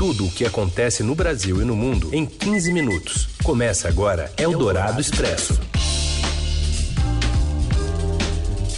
Tudo 0.00 0.24
o 0.24 0.30
que 0.30 0.46
acontece 0.46 1.02
no 1.02 1.14
Brasil 1.14 1.60
e 1.60 1.64
no 1.66 1.76
mundo 1.76 2.08
em 2.10 2.24
15 2.24 2.72
minutos. 2.72 3.28
Começa 3.44 3.86
agora 3.86 4.32
Eldorado 4.38 4.98
Expresso. 4.98 5.60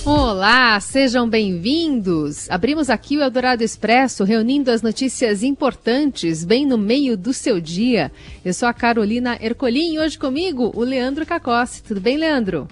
Olá, 0.05 0.81
sejam 0.81 1.31
bem-vindos! 1.31 2.51
Abrimos 2.51 2.91
aqui 2.91 3.17
o 3.17 3.23
Eldorado 3.23 3.63
Expresso, 3.63 4.25
reunindo 4.25 4.69
as 4.69 4.83
notícias 4.83 5.45
importantes 5.45 6.45
bem 6.45 6.67
no 6.67 6.77
meio 6.77 7.17
do 7.17 7.33
seu 7.33 7.61
dia. 7.61 8.11
Eu 8.45 8.53
sou 8.53 8.69
a 8.69 8.75
Carolina 8.75 9.39
Ercolim 9.41 9.95
e 9.95 10.01
hoje 10.01 10.19
comigo 10.19 10.73
o 10.75 10.81
Leandro 10.81 11.25
Cacossi. 11.25 11.85
Tudo 11.85 12.01
bem, 12.01 12.17
Leandro? 12.17 12.67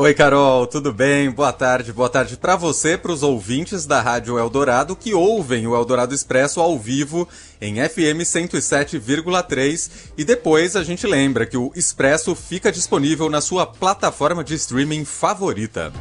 Oi, 0.00 0.14
Carol, 0.14 0.66
tudo 0.66 0.94
bem? 0.94 1.30
Boa 1.30 1.52
tarde, 1.52 1.92
boa 1.92 2.08
tarde 2.08 2.34
para 2.34 2.56
você, 2.56 2.96
para 2.96 3.12
os 3.12 3.22
ouvintes 3.22 3.84
da 3.84 4.00
Rádio 4.00 4.38
Eldorado 4.38 4.96
que 4.96 5.12
ouvem 5.12 5.66
o 5.66 5.76
Eldorado 5.76 6.14
Expresso 6.14 6.58
ao 6.58 6.78
vivo 6.78 7.28
em 7.60 7.74
FM 7.86 8.24
107,3 8.24 9.90
e 10.16 10.24
depois 10.24 10.74
a 10.74 10.82
gente 10.82 11.06
lembra 11.06 11.44
que 11.44 11.58
o 11.58 11.70
Expresso 11.76 12.34
fica 12.34 12.72
disponível 12.72 13.28
na 13.28 13.42
sua 13.42 13.66
plataforma 13.66 14.42
de 14.42 14.54
streaming 14.54 15.04
favorita. 15.04 15.92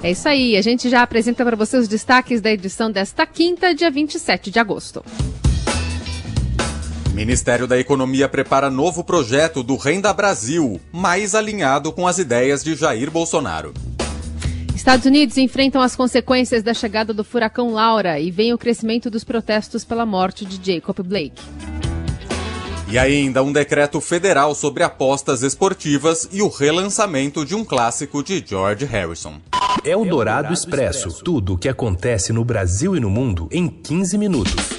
É 0.00 0.12
isso 0.12 0.28
aí, 0.28 0.56
a 0.56 0.62
gente 0.62 0.88
já 0.88 1.02
apresenta 1.02 1.44
para 1.44 1.56
você 1.56 1.76
os 1.76 1.88
destaques 1.88 2.40
da 2.40 2.52
edição 2.52 2.92
desta 2.92 3.26
quinta, 3.26 3.74
dia 3.74 3.90
27 3.90 4.52
de 4.52 4.60
agosto. 4.60 5.04
Ministério 7.16 7.66
da 7.66 7.78
Economia 7.78 8.28
prepara 8.28 8.68
novo 8.68 9.02
projeto 9.02 9.62
do 9.62 9.74
Renda 9.74 10.12
Brasil, 10.12 10.78
mais 10.92 11.34
alinhado 11.34 11.90
com 11.90 12.06
as 12.06 12.18
ideias 12.18 12.62
de 12.62 12.74
Jair 12.74 13.10
Bolsonaro. 13.10 13.72
Estados 14.74 15.06
Unidos 15.06 15.38
enfrentam 15.38 15.80
as 15.80 15.96
consequências 15.96 16.62
da 16.62 16.74
chegada 16.74 17.14
do 17.14 17.24
furacão 17.24 17.72
Laura 17.72 18.20
e 18.20 18.30
vem 18.30 18.52
o 18.52 18.58
crescimento 18.58 19.08
dos 19.08 19.24
protestos 19.24 19.82
pela 19.82 20.04
morte 20.04 20.44
de 20.44 20.60
Jacob 20.62 20.98
Blake. 21.02 21.42
E 22.86 22.98
ainda 22.98 23.42
um 23.42 23.50
decreto 23.50 23.98
federal 23.98 24.54
sobre 24.54 24.82
apostas 24.82 25.42
esportivas 25.42 26.28
e 26.30 26.42
o 26.42 26.48
relançamento 26.48 27.46
de 27.46 27.54
um 27.54 27.64
clássico 27.64 28.22
de 28.22 28.44
George 28.46 28.84
Harrison. 28.84 29.40
É 29.82 29.96
o 29.96 30.04
Dourado 30.04 30.52
Expresso. 30.52 31.24
Tudo 31.24 31.54
o 31.54 31.58
que 31.58 31.70
acontece 31.70 32.30
no 32.30 32.44
Brasil 32.44 32.94
e 32.94 33.00
no 33.00 33.08
mundo 33.08 33.48
em 33.50 33.68
15 33.68 34.18
minutos. 34.18 34.75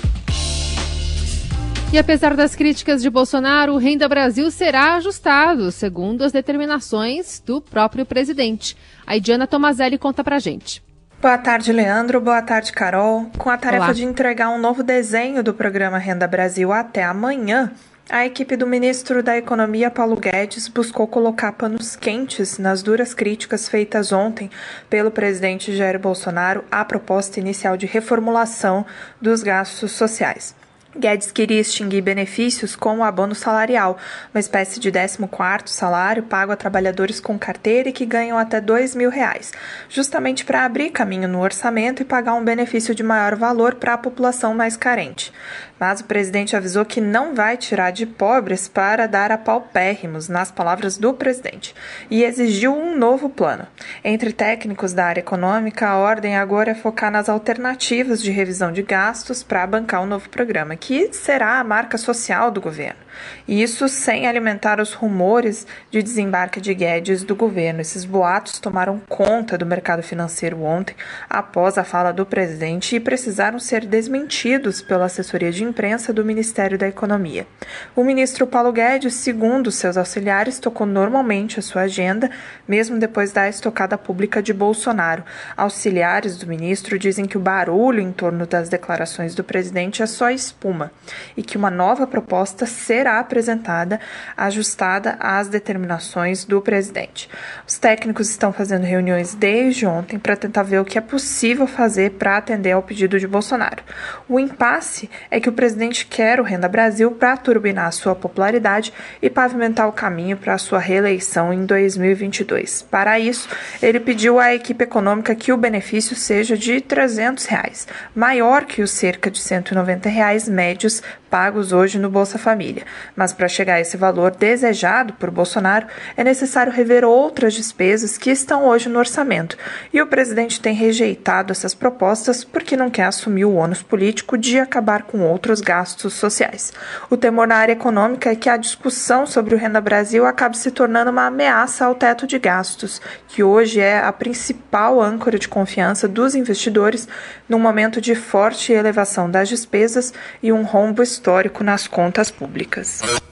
E 1.91 1.97
apesar 1.97 2.35
das 2.35 2.53
críticas 2.53 3.01
de 3.01 3.09
Bolsonaro, 3.09 3.73
o 3.73 3.77
Renda 3.77 4.09
Brasil 4.09 4.51
será 4.51 4.95
ajustado, 4.95 5.71
segundo 5.71 6.21
as 6.21 6.33
determinações 6.33 7.41
do 7.45 7.61
próprio 7.61 8.05
presidente. 8.05 8.75
A 9.05 9.17
Diana 9.17 9.47
Tomazelli 9.47 9.97
conta 9.97 10.21
pra 10.21 10.37
gente. 10.37 10.83
Boa 11.21 11.37
tarde, 11.37 11.71
Leandro. 11.71 12.19
Boa 12.19 12.41
tarde, 12.41 12.73
Carol. 12.73 13.31
Com 13.37 13.49
a 13.49 13.57
tarefa 13.57 13.85
Olá. 13.85 13.93
de 13.93 14.03
entregar 14.03 14.49
um 14.49 14.59
novo 14.59 14.83
desenho 14.83 15.41
do 15.41 15.53
programa 15.53 15.97
Renda 15.97 16.27
Brasil 16.27 16.73
até 16.73 17.03
amanhã, 17.05 17.71
a 18.09 18.25
equipe 18.25 18.57
do 18.57 18.67
ministro 18.67 19.23
da 19.23 19.37
Economia, 19.37 19.89
Paulo 19.89 20.17
Guedes, 20.17 20.67
buscou 20.67 21.07
colocar 21.07 21.53
panos 21.53 21.95
quentes 21.95 22.57
nas 22.57 22.83
duras 22.83 23.13
críticas 23.13 23.67
feitas 23.69 24.11
ontem 24.11 24.51
pelo 24.89 25.09
presidente 25.09 25.75
Jair 25.75 25.97
Bolsonaro 25.97 26.65
à 26.69 26.83
proposta 26.83 27.39
inicial 27.39 27.77
de 27.77 27.85
reformulação 27.85 28.85
dos 29.21 29.41
gastos 29.41 29.93
sociais. 29.93 30.53
Guedes 30.97 31.31
queria 31.31 31.61
extinguir 31.61 32.01
benefícios 32.01 32.75
como 32.75 33.01
o 33.01 33.05
abono 33.05 33.35
salarial, 33.35 33.97
uma 34.33 34.39
espécie 34.39 34.79
de 34.79 34.91
14º 34.91 35.67
salário 35.67 36.23
pago 36.23 36.51
a 36.51 36.55
trabalhadores 36.55 37.19
com 37.19 37.37
carteira 37.37 37.89
e 37.89 37.93
que 37.93 38.05
ganham 38.05 38.37
até 38.37 38.57
R$ 38.57 38.63
mil 38.95 39.11
reais, 39.11 39.53
justamente 39.87 40.43
para 40.43 40.65
abrir 40.65 40.89
caminho 40.89 41.27
no 41.27 41.39
orçamento 41.39 42.01
e 42.01 42.05
pagar 42.05 42.33
um 42.33 42.43
benefício 42.43 42.95
de 42.95 43.03
maior 43.03 43.35
valor 43.35 43.75
para 43.75 43.93
a 43.93 43.97
população 43.97 44.55
mais 44.55 44.75
carente. 44.75 45.31
Mas 45.79 45.99
o 45.99 46.05
presidente 46.05 46.55
avisou 46.55 46.85
que 46.85 46.99
não 46.99 47.35
vai 47.35 47.57
tirar 47.57 47.91
de 47.91 48.05
pobres 48.05 48.67
para 48.67 49.07
dar 49.07 49.31
a 49.31 49.37
paupérrimos, 49.37 50.27
nas 50.27 50.51
palavras 50.51 50.97
do 50.97 51.13
presidente, 51.13 51.75
e 52.09 52.23
exigiu 52.23 52.75
um 52.75 52.97
novo 52.97 53.29
plano. 53.29 53.67
Entre 54.03 54.31
técnicos 54.31 54.93
da 54.93 55.05
área 55.05 55.21
econômica, 55.21 55.87
a 55.87 55.97
ordem 55.97 56.35
agora 56.35 56.71
é 56.71 56.75
focar 56.75 57.11
nas 57.11 57.29
alternativas 57.29 58.21
de 58.21 58.31
revisão 58.31 58.71
de 58.71 58.81
gastos 58.81 59.43
para 59.43 59.67
bancar 59.67 60.01
o 60.01 60.03
um 60.03 60.07
novo 60.07 60.29
programa, 60.29 60.75
que 60.75 61.13
será 61.13 61.59
a 61.59 61.63
marca 61.63 61.97
social 61.97 62.51
do 62.51 62.61
governo. 62.61 63.06
E 63.47 63.61
isso 63.61 63.87
sem 63.87 64.27
alimentar 64.27 64.79
os 64.79 64.93
rumores 64.93 65.65
de 65.91 66.03
desembarque 66.03 66.59
de 66.59 66.73
Guedes 66.73 67.23
do 67.23 67.35
governo. 67.35 67.81
Esses 67.81 68.05
boatos 68.05 68.59
tomaram 68.59 69.01
conta 69.07 69.57
do 69.57 69.65
mercado 69.65 70.03
financeiro 70.03 70.61
ontem, 70.63 70.95
após 71.29 71.77
a 71.77 71.83
fala 71.83 72.11
do 72.11 72.25
presidente, 72.25 72.95
e 72.95 72.99
precisaram 72.99 73.59
ser 73.59 73.85
desmentidos 73.85 74.81
pela 74.81 75.05
assessoria 75.05 75.51
de 75.51 75.63
imprensa 75.63 76.11
do 76.11 76.25
Ministério 76.25 76.77
da 76.77 76.87
Economia. 76.87 77.47
O 77.95 78.03
ministro 78.03 78.45
Paulo 78.45 78.71
Guedes, 78.71 79.13
segundo 79.13 79.71
seus 79.71 79.97
auxiliares, 79.97 80.59
tocou 80.59 80.85
normalmente 80.85 81.59
a 81.59 81.63
sua 81.63 81.83
agenda, 81.83 82.29
mesmo 82.67 82.99
depois 82.99 83.31
da 83.31 83.47
estocada 83.47 83.97
pública 83.97 84.41
de 84.41 84.53
Bolsonaro. 84.53 85.23
Auxiliares 85.55 86.37
do 86.37 86.47
ministro 86.47 86.99
dizem 86.99 87.25
que 87.25 87.37
o 87.37 87.41
barulho 87.41 88.01
em 88.01 88.11
torno 88.11 88.45
das 88.45 88.69
declarações 88.69 89.35
do 89.35 89.43
presidente 89.43 90.01
é 90.01 90.05
só 90.05 90.29
espuma 90.29 90.91
e 91.35 91.43
que 91.43 91.57
uma 91.57 91.69
nova 91.69 92.05
proposta 92.05 92.65
será 92.65 93.06
será 93.07 93.19
apresentada 93.19 94.01
ajustada 94.35 95.15
às 95.19 95.47
determinações 95.47 96.43
do 96.43 96.61
presidente. 96.61 97.29
Os 97.65 97.77
técnicos 97.77 98.29
estão 98.29 98.51
fazendo 98.51 98.83
reuniões 98.83 99.33
desde 99.33 99.85
ontem 99.85 100.19
para 100.19 100.35
tentar 100.35 100.63
ver 100.63 100.81
o 100.81 100.85
que 100.85 100.97
é 100.97 101.01
possível 101.01 101.65
fazer 101.65 102.11
para 102.11 102.35
atender 102.35 102.73
ao 102.73 102.83
pedido 102.83 103.17
de 103.17 103.25
Bolsonaro. 103.25 103.81
O 104.27 104.39
impasse 104.39 105.09
é 105.31 105.39
que 105.39 105.47
o 105.47 105.53
presidente 105.53 106.05
quer 106.05 106.41
o 106.41 106.43
Renda 106.43 106.67
Brasil 106.67 107.11
para 107.11 107.37
turbinar 107.37 107.93
sua 107.93 108.13
popularidade 108.13 108.91
e 109.21 109.29
pavimentar 109.29 109.87
o 109.87 109.93
caminho 109.93 110.35
para 110.35 110.57
sua 110.57 110.79
reeleição 110.79 111.53
em 111.53 111.65
2022. 111.65 112.81
Para 112.81 113.17
isso, 113.17 113.47
ele 113.81 114.01
pediu 114.01 114.37
à 114.37 114.53
equipe 114.53 114.83
econômica 114.83 115.33
que 115.33 115.53
o 115.53 115.57
benefício 115.57 116.15
seja 116.15 116.57
de 116.57 116.81
300 116.81 117.45
reais, 117.45 117.87
maior 118.13 118.65
que 118.65 118.81
os 118.81 118.91
cerca 118.91 119.31
de 119.31 119.39
190 119.39 120.09
reais 120.09 120.49
médios 120.49 121.01
pagos 121.29 121.71
hoje 121.71 121.99
no 121.99 122.09
Bolsa 122.09 122.37
Família. 122.37 122.83
Mas 123.15 123.33
para 123.33 123.47
chegar 123.47 123.75
a 123.75 123.79
esse 123.79 123.97
valor 123.97 124.31
desejado 124.31 125.13
por 125.13 125.31
Bolsonaro, 125.31 125.87
é 126.15 126.23
necessário 126.23 126.71
rever 126.71 127.03
outras 127.03 127.53
despesas 127.53 128.17
que 128.17 128.29
estão 128.29 128.65
hoje 128.65 128.89
no 128.89 128.99
orçamento. 128.99 129.57
E 129.93 130.01
o 130.01 130.07
presidente 130.07 130.61
tem 130.61 130.73
rejeitado 130.73 131.51
essas 131.51 131.73
propostas 131.73 132.43
porque 132.43 132.77
não 132.77 132.89
quer 132.89 133.05
assumir 133.05 133.45
o 133.45 133.55
ônus 133.55 133.81
político 133.81 134.37
de 134.37 134.59
acabar 134.59 135.03
com 135.03 135.21
outros 135.21 135.61
gastos 135.61 136.13
sociais. 136.13 136.73
O 137.09 137.17
temor 137.17 137.47
na 137.47 137.55
área 137.55 137.73
econômica 137.73 138.31
é 138.31 138.35
que 138.35 138.49
a 138.49 138.57
discussão 138.57 139.25
sobre 139.25 139.55
o 139.55 139.57
Renda 139.57 139.81
Brasil 139.81 140.25
acabe 140.25 140.57
se 140.57 140.71
tornando 140.71 141.11
uma 141.11 141.27
ameaça 141.27 141.85
ao 141.85 141.95
teto 141.95 142.25
de 142.25 142.39
gastos, 142.39 143.01
que 143.27 143.43
hoje 143.43 143.79
é 143.79 143.99
a 143.99 144.11
principal 144.11 145.01
âncora 145.01 145.37
de 145.37 145.47
confiança 145.47 146.07
dos 146.07 146.35
investidores 146.35 147.07
num 147.47 147.59
momento 147.59 147.99
de 147.99 148.15
forte 148.15 148.73
elevação 148.73 149.29
das 149.29 149.49
despesas 149.49 150.13
e 150.41 150.51
um 150.51 150.63
rombo 150.63 151.01
histórico 151.01 151.63
nas 151.63 151.87
contas 151.87 152.29
públicas. 152.29 152.86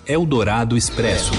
Eldorado 0.07 0.77
Expresso. 0.77 1.31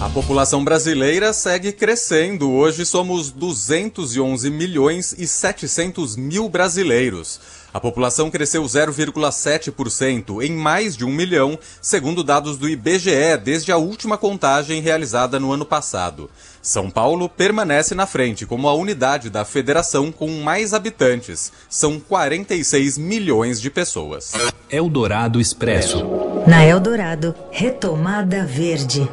A 0.00 0.08
população 0.10 0.62
brasileira 0.62 1.32
segue 1.32 1.72
crescendo. 1.72 2.50
Hoje 2.50 2.84
somos 2.84 3.30
211 3.30 4.50
milhões 4.50 5.14
e 5.18 5.26
700 5.26 6.16
mil 6.16 6.48
brasileiros. 6.48 7.40
A 7.76 7.80
população 7.80 8.30
cresceu 8.30 8.62
0,7% 8.62 10.42
em 10.42 10.52
mais 10.52 10.96
de 10.96 11.04
um 11.04 11.12
milhão, 11.12 11.58
segundo 11.78 12.24
dados 12.24 12.56
do 12.56 12.66
IBGE, 12.66 13.36
desde 13.44 13.70
a 13.70 13.76
última 13.76 14.16
contagem 14.16 14.80
realizada 14.80 15.38
no 15.38 15.52
ano 15.52 15.66
passado. 15.66 16.30
São 16.62 16.88
Paulo 16.88 17.28
permanece 17.28 17.94
na 17.94 18.06
frente 18.06 18.46
como 18.46 18.66
a 18.66 18.72
unidade 18.72 19.28
da 19.28 19.44
federação 19.44 20.10
com 20.10 20.40
mais 20.40 20.72
habitantes. 20.72 21.52
São 21.68 22.00
46 22.00 22.96
milhões 22.96 23.60
de 23.60 23.68
pessoas. 23.68 24.32
Eldorado 24.70 25.38
Expresso. 25.38 26.02
Na 26.46 26.64
Eldorado, 26.64 27.34
retomada 27.50 28.46
verde. 28.46 29.06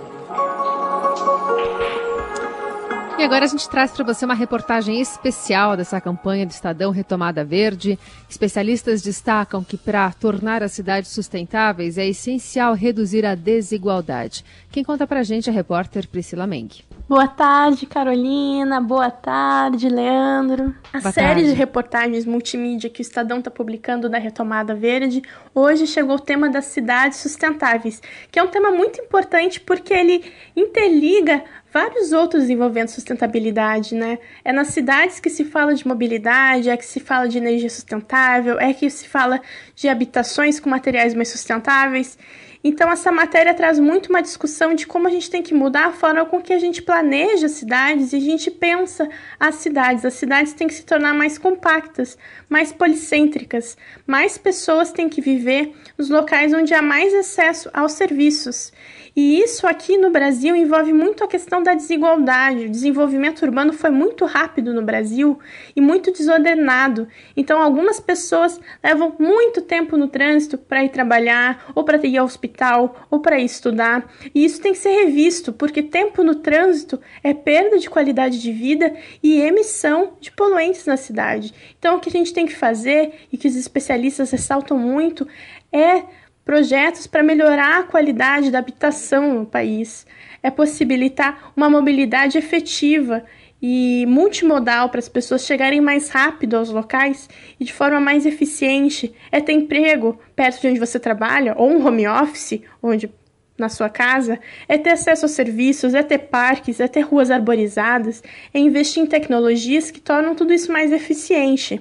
E 3.23 3.25
agora 3.25 3.45
a 3.45 3.47
gente 3.47 3.69
traz 3.69 3.89
para 3.89 4.03
você 4.03 4.25
uma 4.25 4.33
reportagem 4.33 4.99
especial 4.99 5.77
dessa 5.77 6.01
campanha 6.01 6.45
do 6.45 6.51
Estadão 6.51 6.91
Retomada 6.91 7.41
Verde. 7.45 7.97
Especialistas 8.29 9.01
destacam 9.01 9.63
que 9.63 9.77
para 9.77 10.11
tornar 10.11 10.61
as 10.61 10.73
cidades 10.73 11.09
sustentáveis 11.11 11.97
é 11.97 12.05
essencial 12.05 12.73
reduzir 12.73 13.25
a 13.25 13.33
desigualdade. 13.33 14.43
Quem 14.69 14.83
conta 14.83 15.07
para 15.07 15.21
a 15.21 15.23
gente 15.23 15.49
é 15.49 15.53
a 15.53 15.55
repórter 15.55 16.05
Priscila 16.09 16.45
Meng. 16.45 16.67
Boa 17.07 17.27
tarde, 17.27 17.85
Carolina. 17.85 18.81
Boa 18.81 19.09
tarde, 19.09 19.87
Leandro. 19.87 20.75
A 20.91 20.99
Boa 20.99 21.11
série 21.13 21.27
tarde. 21.27 21.49
de 21.49 21.53
reportagens 21.53 22.25
multimídia 22.25 22.89
que 22.89 22.99
o 22.99 23.03
Estadão 23.03 23.39
está 23.39 23.49
publicando 23.49 24.09
da 24.09 24.17
Retomada 24.17 24.75
Verde, 24.75 25.21
hoje 25.55 25.87
chegou 25.87 26.17
o 26.17 26.19
tema 26.19 26.49
das 26.49 26.65
cidades 26.65 27.19
sustentáveis, 27.19 28.01
que 28.29 28.37
é 28.37 28.43
um 28.43 28.47
tema 28.47 28.71
muito 28.71 28.99
importante 28.99 29.61
porque 29.61 29.93
ele 29.93 30.23
interliga 30.55 31.41
vários 31.73 32.11
outros 32.11 32.49
envolvendo 32.49 32.89
sustentabilidade, 32.89 33.95
né? 33.95 34.19
É 34.45 34.53
nas 34.53 34.67
cidades 34.67 35.19
que 35.19 35.29
se 35.29 35.43
fala 35.43 35.73
de 35.73 35.87
mobilidade, 35.87 36.69
é 36.69 36.77
que 36.77 36.85
se 36.85 36.99
fala 36.99 37.27
de 37.27 37.39
energia 37.39 37.69
sustentável, 37.69 38.59
é 38.59 38.71
que 38.73 38.87
se 38.91 39.07
fala 39.07 39.41
de 39.75 39.89
habitações 39.89 40.59
com 40.59 40.69
materiais 40.69 41.15
mais 41.15 41.29
sustentáveis. 41.29 42.17
Então, 42.63 42.89
essa 42.89 43.11
matéria 43.11 43.53
traz 43.53 43.77
muito 43.77 44.07
uma 44.07 44.21
discussão 44.21 44.73
de 44.73 44.87
como 44.87 45.05
a 45.05 45.11
gente 45.11 45.29
tem 45.29 45.41
que 45.41 45.53
mudar 45.53 45.87
a 45.87 45.91
forma 45.91 46.25
com 46.25 46.41
que 46.41 46.53
a 46.53 46.59
gente 46.59 46.81
planeja 46.81 47.47
as 47.47 47.51
cidades 47.53 48.13
e 48.13 48.15
a 48.15 48.21
gente 48.21 48.49
pensa 48.49 49.09
as 49.37 49.55
cidades. 49.55 50.05
As 50.05 50.13
cidades 50.13 50.53
têm 50.53 50.67
que 50.67 50.73
se 50.73 50.85
tornar 50.85 51.13
mais 51.13 51.37
compactas, 51.37 52.17
mais 52.47 52.71
policêntricas. 52.71 53.75
Mais 54.07 54.37
pessoas 54.37 54.93
têm 54.93 55.09
que 55.09 55.19
viver 55.19 55.73
nos 55.97 56.09
locais 56.09 56.53
onde 56.53 56.73
há 56.73 56.81
mais 56.81 57.13
acesso 57.13 57.69
aos 57.73 57.91
serviços. 57.93 58.71
E 59.15 59.39
isso 59.39 59.67
aqui 59.67 59.95
no 59.95 60.09
Brasil 60.09 60.55
envolve 60.55 60.91
muito 60.91 61.23
a 61.23 61.27
questão 61.27 61.61
da 61.61 61.75
desigualdade. 61.75 62.65
O 62.65 62.69
desenvolvimento 62.69 63.43
urbano 63.43 63.71
foi 63.71 63.91
muito 63.91 64.25
rápido 64.25 64.73
no 64.73 64.81
Brasil 64.81 65.37
e 65.75 65.81
muito 65.81 66.11
desordenado. 66.11 67.07
Então, 67.37 67.61
algumas 67.61 67.99
pessoas 67.99 68.59
levam 68.83 69.15
muito 69.19 69.61
tempo 69.61 69.97
no 69.97 70.07
trânsito 70.07 70.57
para 70.57 70.83
ir 70.83 70.89
trabalhar, 70.89 71.71
ou 71.75 71.83
para 71.83 72.03
ir 72.05 72.17
ao 72.17 72.25
hospital, 72.25 73.07
ou 73.11 73.19
para 73.19 73.39
ir 73.39 73.45
estudar. 73.45 74.11
E 74.33 74.43
isso 74.43 74.59
tem 74.59 74.71
que 74.71 74.79
ser 74.79 75.03
revisto, 75.03 75.53
porque 75.53 75.83
tempo 75.83 76.23
no 76.23 76.35
trânsito 76.35 76.99
é 77.23 77.35
perda 77.35 77.77
de 77.77 77.89
qualidade 77.89 78.41
de 78.41 78.51
vida 78.51 78.95
e 79.21 79.39
emissão 79.39 80.13
de 80.19 80.31
poluentes 80.31 80.87
na 80.87 80.97
cidade. 80.97 81.53
Então, 81.77 81.97
o 81.97 81.99
que 81.99 82.09
a 82.09 82.11
gente 82.11 82.33
tem 82.33 82.47
que 82.47 82.55
fazer 82.55 83.27
e 83.31 83.37
que 83.37 83.47
os 83.47 83.55
especialistas 83.55 84.31
ressaltam 84.31 84.77
muito 84.77 85.27
é 85.71 86.03
projetos 86.45 87.07
para 87.07 87.23
melhorar 87.23 87.79
a 87.79 87.83
qualidade 87.83 88.51
da 88.51 88.59
habitação 88.59 89.33
no 89.33 89.45
país, 89.45 90.05
é 90.41 90.51
possibilitar 90.51 91.51
uma 91.55 91.69
mobilidade 91.69 92.37
efetiva 92.37 93.23
e 93.61 94.05
multimodal 94.07 94.89
para 94.89 94.99
as 94.99 95.07
pessoas 95.07 95.45
chegarem 95.45 95.79
mais 95.79 96.09
rápido 96.09 96.57
aos 96.57 96.69
locais 96.69 97.29
e 97.57 97.63
de 97.63 97.71
forma 97.71 97.99
mais 97.99 98.25
eficiente, 98.25 99.13
é 99.31 99.39
ter 99.39 99.53
emprego 99.53 100.19
perto 100.35 100.61
de 100.61 100.67
onde 100.67 100.79
você 100.79 100.99
trabalha 100.99 101.55
ou 101.57 101.71
um 101.71 101.85
home 101.85 102.05
office 102.05 102.61
onde 102.81 103.09
na 103.57 103.69
sua 103.69 103.87
casa, 103.87 104.39
é 104.67 104.77
ter 104.77 104.89
acesso 104.89 105.25
aos 105.25 105.31
serviços, 105.31 105.93
é 105.93 106.01
ter 106.01 106.17
parques, 106.17 106.79
é 106.79 106.87
ter 106.87 107.01
ruas 107.01 107.29
arborizadas, 107.29 108.23
é 108.53 108.59
investir 108.59 109.01
em 109.01 109.05
tecnologias 109.05 109.91
que 109.91 110.01
tornam 110.01 110.35
tudo 110.35 110.53
isso 110.53 110.71
mais 110.71 110.91
eficiente. 110.91 111.79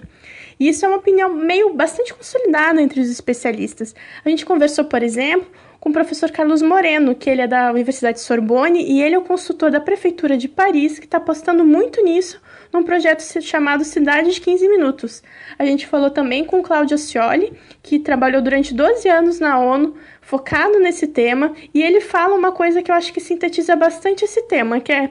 E 0.59 0.69
isso 0.69 0.85
é 0.85 0.89
uma 0.89 0.99
opinião 0.99 1.33
meio 1.33 1.75
bastante 1.75 2.15
consolidada 2.15 2.81
entre 2.81 3.01
os 3.01 3.11
especialistas. 3.11 3.95
A 4.25 4.29
gente 4.29 4.45
conversou, 4.45 4.85
por 4.85 5.03
exemplo, 5.03 5.47
com 5.83 5.91
o 5.91 5.93
professor 5.93 6.31
Carlos 6.31 6.63
Moreno, 6.63 7.15
que 7.15 7.29
ele 7.29 7.43
é 7.43 7.47
da 7.49 7.73
Universidade 7.73 8.21
Sorbonne 8.21 8.85
e 8.85 9.03
ele 9.03 9.17
é 9.17 9.19
o 9.19 9.23
consultor 9.23 9.71
da 9.71 9.81
Prefeitura 9.81 10.37
de 10.37 10.47
Paris, 10.47 10.99
que 10.99 11.07
está 11.07 11.19
apostando 11.19 11.65
muito 11.65 12.03
nisso 12.05 12.41
num 12.73 12.83
projeto 12.83 13.21
chamado 13.43 13.85
Cidade 13.85 14.33
de 14.33 14.41
15 14.41 14.69
Minutos. 14.69 15.23
A 15.59 15.65
gente 15.65 15.87
falou 15.87 16.09
também 16.09 16.45
com 16.45 16.63
Cláudio 16.63 16.97
Scioli, 16.97 17.53
que 17.83 17.99
trabalhou 17.99 18.41
durante 18.41 18.73
12 18.73 19.09
anos 19.09 19.41
na 19.41 19.59
ONU, 19.59 19.95
focado 20.21 20.79
nesse 20.79 21.09
tema, 21.09 21.53
e 21.75 21.83
ele 21.83 22.01
fala 22.01 22.35
uma 22.35 22.53
coisa 22.53 22.81
que 22.81 22.91
eu 22.91 22.95
acho 22.95 23.13
que 23.13 23.21
sintetiza 23.21 23.77
bastante 23.77 24.25
esse 24.25 24.43
tema, 24.43 24.81
que 24.81 24.93
é 24.93 25.11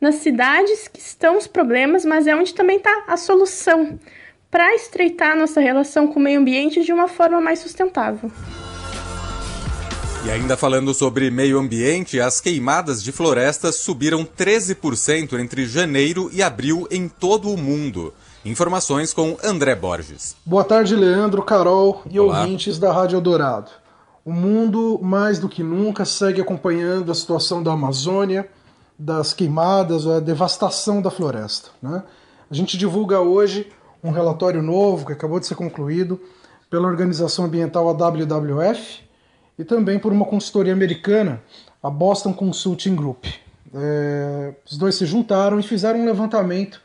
nas 0.00 0.16
cidades 0.16 0.86
que 0.86 1.00
estão 1.00 1.36
os 1.36 1.46
problemas, 1.46 2.04
mas 2.04 2.26
é 2.26 2.34
onde 2.34 2.54
também 2.54 2.76
está 2.76 3.04
a 3.08 3.16
solução 3.16 3.98
para 4.50 4.74
estreitar 4.74 5.38
nossa 5.38 5.60
relação 5.60 6.08
com 6.08 6.18
o 6.18 6.22
meio 6.22 6.40
ambiente 6.40 6.82
de 6.82 6.92
uma 6.92 7.06
forma 7.06 7.40
mais 7.40 7.60
sustentável. 7.60 8.30
E 10.24 10.30
ainda 10.30 10.56
falando 10.56 10.92
sobre 10.92 11.30
meio 11.30 11.58
ambiente, 11.58 12.20
as 12.20 12.40
queimadas 12.40 13.02
de 13.02 13.10
florestas 13.10 13.76
subiram 13.76 14.24
13% 14.24 15.38
entre 15.38 15.64
janeiro 15.64 16.28
e 16.32 16.42
abril 16.42 16.86
em 16.90 17.08
todo 17.08 17.50
o 17.50 17.56
mundo. 17.56 18.12
Informações 18.44 19.14
com 19.14 19.36
André 19.42 19.74
Borges. 19.74 20.36
Boa 20.44 20.64
tarde, 20.64 20.94
Leandro, 20.94 21.42
Carol 21.42 22.02
e 22.10 22.18
Olá. 22.18 22.40
ouvintes 22.40 22.78
da 22.78 22.92
Rádio 22.92 23.16
Eldorado. 23.16 23.70
O 24.24 24.32
mundo, 24.32 24.98
mais 25.02 25.38
do 25.38 25.48
que 25.48 25.62
nunca, 25.62 26.04
segue 26.04 26.40
acompanhando 26.40 27.10
a 27.10 27.14
situação 27.14 27.62
da 27.62 27.72
Amazônia, 27.72 28.46
das 28.98 29.32
queimadas, 29.32 30.06
a 30.06 30.20
devastação 30.20 31.00
da 31.00 31.10
floresta. 31.10 31.70
Né? 31.80 32.02
A 32.50 32.54
gente 32.54 32.76
divulga 32.76 33.20
hoje 33.20 33.68
um 34.02 34.10
relatório 34.10 34.62
novo 34.62 35.06
que 35.06 35.12
acabou 35.12 35.38
de 35.38 35.46
ser 35.46 35.54
concluído 35.54 36.20
pela 36.68 36.86
organização 36.86 37.44
ambiental 37.44 37.88
a 37.88 37.92
WWF 37.92 39.02
e 39.58 39.64
também 39.64 39.98
por 39.98 40.12
uma 40.12 40.24
consultoria 40.24 40.72
americana, 40.72 41.42
a 41.82 41.90
Boston 41.90 42.32
Consulting 42.32 42.94
Group. 42.94 43.26
É, 43.74 44.54
os 44.68 44.78
dois 44.78 44.94
se 44.94 45.04
juntaram 45.06 45.60
e 45.60 45.62
fizeram 45.62 46.00
um 46.00 46.04
levantamento 46.04 46.80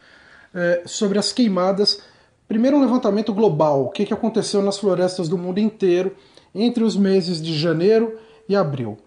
é, 0.54 0.84
sobre 0.86 1.18
as 1.18 1.32
queimadas. 1.32 2.02
Primeiro, 2.48 2.78
um 2.78 2.82
levantamento 2.82 3.34
global: 3.34 3.86
o 3.86 3.90
que, 3.90 4.06
que 4.06 4.14
aconteceu 4.14 4.62
nas 4.62 4.78
florestas 4.78 5.30
do 5.30 5.38
mundo 5.38 5.60
inteiro 5.60 6.16
entre 6.54 6.84
os 6.84 6.96
meses 6.96 7.42
de 7.42 7.58
janeiro 7.58 8.18
e 8.48 8.56
abril. 8.56 8.98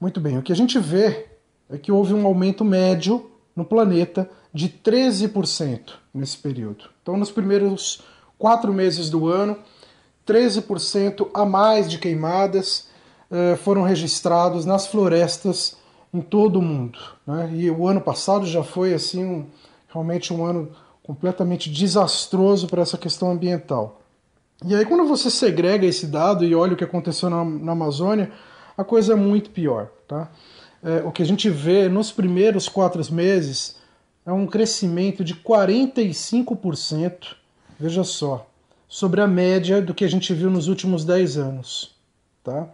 Muito 0.00 0.20
bem, 0.20 0.38
o 0.38 0.42
que 0.42 0.52
a 0.52 0.56
gente 0.56 0.78
vê 0.78 1.26
é 1.68 1.76
que 1.76 1.92
houve 1.92 2.14
um 2.14 2.26
aumento 2.26 2.64
médio 2.64 3.30
no 3.54 3.64
planeta 3.64 4.28
de 4.52 4.68
13% 4.68 6.03
nesse 6.14 6.38
período. 6.38 6.84
Então, 7.02 7.16
nos 7.16 7.30
primeiros 7.30 8.02
quatro 8.38 8.72
meses 8.72 9.10
do 9.10 9.28
ano, 9.28 9.58
13% 10.26 11.28
a 11.34 11.44
mais 11.44 11.90
de 11.90 11.98
queimadas 11.98 12.88
eh, 13.30 13.56
foram 13.56 13.82
registrados 13.82 14.64
nas 14.64 14.86
florestas 14.86 15.76
em 16.12 16.20
todo 16.20 16.60
o 16.60 16.62
mundo. 16.62 16.98
Né? 17.26 17.50
E 17.54 17.70
o 17.70 17.88
ano 17.88 18.00
passado 18.00 18.46
já 18.46 18.62
foi 18.62 18.94
assim 18.94 19.24
um, 19.24 19.46
realmente 19.88 20.32
um 20.32 20.44
ano 20.44 20.70
completamente 21.02 21.68
desastroso 21.70 22.68
para 22.68 22.82
essa 22.82 22.96
questão 22.96 23.32
ambiental. 23.32 24.00
E 24.64 24.74
aí, 24.74 24.86
quando 24.86 25.06
você 25.06 25.30
segrega 25.30 25.84
esse 25.84 26.06
dado 26.06 26.44
e 26.44 26.54
olha 26.54 26.74
o 26.74 26.76
que 26.76 26.84
aconteceu 26.84 27.28
na, 27.28 27.44
na 27.44 27.72
Amazônia, 27.72 28.30
a 28.76 28.84
coisa 28.84 29.12
é 29.12 29.16
muito 29.16 29.50
pior. 29.50 29.90
Tá? 30.06 30.30
É, 30.82 31.02
o 31.04 31.10
que 31.10 31.22
a 31.22 31.26
gente 31.26 31.50
vê 31.50 31.88
nos 31.88 32.12
primeiros 32.12 32.68
quatro 32.68 33.02
meses 33.12 33.76
é 34.26 34.32
um 34.32 34.46
crescimento 34.46 35.22
de 35.22 35.34
45%, 35.34 37.36
veja 37.78 38.04
só, 38.04 38.48
sobre 38.88 39.20
a 39.20 39.26
média 39.26 39.82
do 39.82 39.92
que 39.92 40.04
a 40.04 40.08
gente 40.08 40.32
viu 40.32 40.50
nos 40.50 40.68
últimos 40.68 41.04
10 41.04 41.36
anos. 41.36 41.94
Tá? 42.42 42.68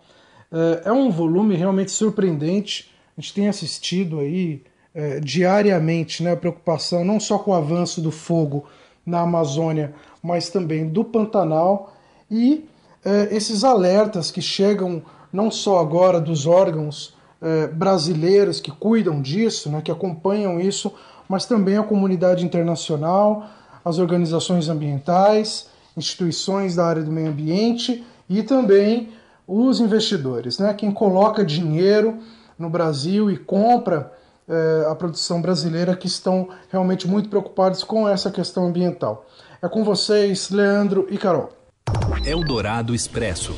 É, 0.52 0.88
é 0.88 0.92
um 0.92 1.10
volume 1.10 1.56
realmente 1.56 1.90
surpreendente. 1.90 2.90
A 3.16 3.20
gente 3.20 3.34
tem 3.34 3.48
assistido 3.48 4.20
aí 4.20 4.62
é, 4.94 5.20
diariamente 5.20 6.22
né, 6.22 6.32
a 6.32 6.36
preocupação 6.36 7.04
não 7.04 7.20
só 7.20 7.38
com 7.38 7.52
o 7.52 7.54
avanço 7.54 8.00
do 8.00 8.10
fogo 8.10 8.66
na 9.04 9.20
Amazônia, 9.20 9.94
mas 10.22 10.50
também 10.50 10.88
do 10.88 11.04
Pantanal 11.04 11.94
e 12.30 12.64
é, 13.04 13.34
esses 13.34 13.64
alertas 13.64 14.30
que 14.30 14.42
chegam 14.42 15.02
não 15.32 15.50
só 15.50 15.78
agora 15.78 16.20
dos 16.20 16.46
órgãos 16.46 17.14
é, 17.40 17.68
brasileiros 17.68 18.60
que 18.60 18.70
cuidam 18.70 19.22
disso, 19.22 19.70
né, 19.70 19.80
que 19.80 19.90
acompanham 19.90 20.60
isso, 20.60 20.92
mas 21.30 21.46
também 21.46 21.76
a 21.76 21.84
comunidade 21.84 22.44
internacional, 22.44 23.46
as 23.84 24.00
organizações 24.00 24.68
ambientais, 24.68 25.68
instituições 25.96 26.74
da 26.74 26.84
área 26.84 27.04
do 27.04 27.12
meio 27.12 27.28
ambiente 27.28 28.04
e 28.28 28.42
também 28.42 29.10
os 29.46 29.78
investidores, 29.78 30.58
né? 30.58 30.74
quem 30.74 30.90
coloca 30.90 31.44
dinheiro 31.44 32.18
no 32.58 32.68
Brasil 32.68 33.30
e 33.30 33.36
compra 33.36 34.12
eh, 34.48 34.86
a 34.90 34.94
produção 34.96 35.40
brasileira 35.40 35.94
que 35.94 36.08
estão 36.08 36.48
realmente 36.68 37.06
muito 37.06 37.28
preocupados 37.28 37.84
com 37.84 38.08
essa 38.08 38.28
questão 38.28 38.66
ambiental. 38.66 39.24
É 39.62 39.68
com 39.68 39.84
vocês, 39.84 40.50
Leandro 40.50 41.06
e 41.10 41.16
Carol. 41.16 41.50
Eldorado 42.24 42.92
Expresso. 42.92 43.54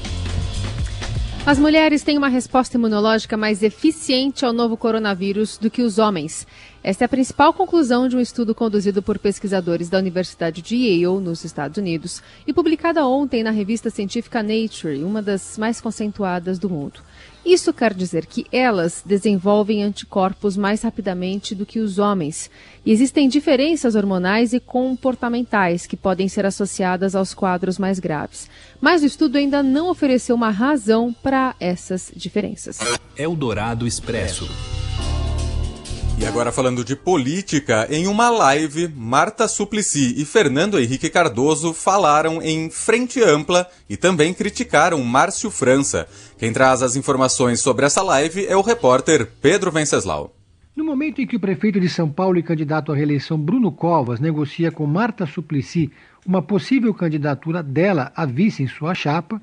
As 1.45 1.59
mulheres 1.59 2.05
têm 2.05 2.17
uma 2.17 2.29
resposta 2.29 2.77
imunológica 2.77 3.37
mais 3.37 3.65
eficiente 3.65 4.45
ao 4.45 4.53
novo 4.53 4.77
coronavírus 4.77 5.59
do 5.59 5.69
que 5.69 5.83
os 5.83 5.99
homens. 5.99 6.47
Esta 6.85 7.05
é 7.05 7.07
a 7.07 7.09
principal 7.09 7.53
conclusão 7.53 8.09
de 8.09 8.17
um 8.17 8.21
estudo 8.21 8.57
conduzido 8.57 9.01
por 9.01 9.17
pesquisadores 9.17 9.89
da 9.89 9.99
Universidade 9.99 10.61
de 10.61 10.75
Yale, 10.75 11.23
nos 11.23 11.45
Estados 11.45 11.79
Unidos, 11.79 12.21
e 12.45 12.53
publicada 12.53 13.07
ontem 13.07 13.45
na 13.45 13.53
revista 13.53 13.89
científica 13.89 14.43
Nature, 14.43 15.05
uma 15.05 15.23
das 15.23 15.57
mais 15.57 15.81
conceituadas 15.81 16.59
do 16.59 16.69
mundo. 16.69 17.01
Isso 17.47 17.73
quer 17.73 17.95
dizer 17.95 18.27
que 18.27 18.47
elas 18.51 19.01
desenvolvem 19.07 19.85
anticorpos 19.85 20.57
mais 20.57 20.83
rapidamente 20.83 21.55
do 21.55 21.65
que 21.65 21.79
os 21.79 22.01
homens. 22.01 22.51
E 22.85 22.91
existem 22.91 23.29
diferenças 23.29 23.95
hormonais 23.95 24.53
e 24.53 24.59
comportamentais 24.59 25.87
que 25.87 25.97
podem 25.97 26.29
ser 26.29 26.47
associadas 26.47 27.15
aos 27.15 27.33
quadros 27.33 27.79
mais 27.79 28.01
graves. 28.01 28.49
Mas 28.81 29.03
o 29.03 29.07
estudo 29.07 29.39
ainda 29.39 29.63
não 29.63 29.89
ofereceu 29.89 30.35
uma 30.35 30.51
razão 30.51 31.13
para 31.13 31.55
essas 31.61 32.11
diferenças. 32.15 32.79
Eldorado 33.17 33.87
Expresso. 33.87 34.49
E 36.23 36.25
agora 36.25 36.53
falando 36.53 36.85
de 36.85 36.95
política, 36.95 37.89
em 37.91 38.07
uma 38.07 38.31
live, 38.31 38.87
Marta 38.95 39.49
Suplicy 39.49 40.15
e 40.23 40.25
Fernando 40.25 40.79
Henrique 40.79 41.11
Cardoso 41.11 41.75
falaram 41.75 42.41
em 42.41 42.71
frente 42.71 43.21
ampla 43.21 43.67
e 43.91 43.97
também 43.97 44.33
criticaram 44.33 45.03
Márcio 45.03 45.51
França. 45.51 46.07
Quem 46.39 46.53
traz 46.53 46.81
as 46.81 46.95
informações 46.95 47.59
sobre 47.59 47.87
essa 47.87 48.03
live 48.03 48.47
é 48.47 48.57
o 48.57 48.63
repórter 48.63 49.33
Pedro 49.43 49.73
Venceslau. 49.73 50.33
No 50.77 50.85
momento 50.85 51.21
em 51.21 51.27
que 51.27 51.35
o 51.35 51.41
prefeito 51.41 51.81
de 51.81 51.89
São 51.89 52.09
Paulo 52.09 52.39
e 52.39 52.43
candidato 52.43 52.93
à 52.93 52.95
reeleição 52.95 53.37
Bruno 53.37 53.73
Covas 53.73 54.21
negocia 54.21 54.71
com 54.71 54.87
Marta 54.87 55.27
Suplicy 55.27 55.91
uma 56.25 56.41
possível 56.41 56.95
candidatura 56.95 57.65
dela 57.65 58.13
a 58.15 58.25
vice 58.25 58.63
em 58.63 58.69
sua 58.69 58.95
chapa, 58.95 59.43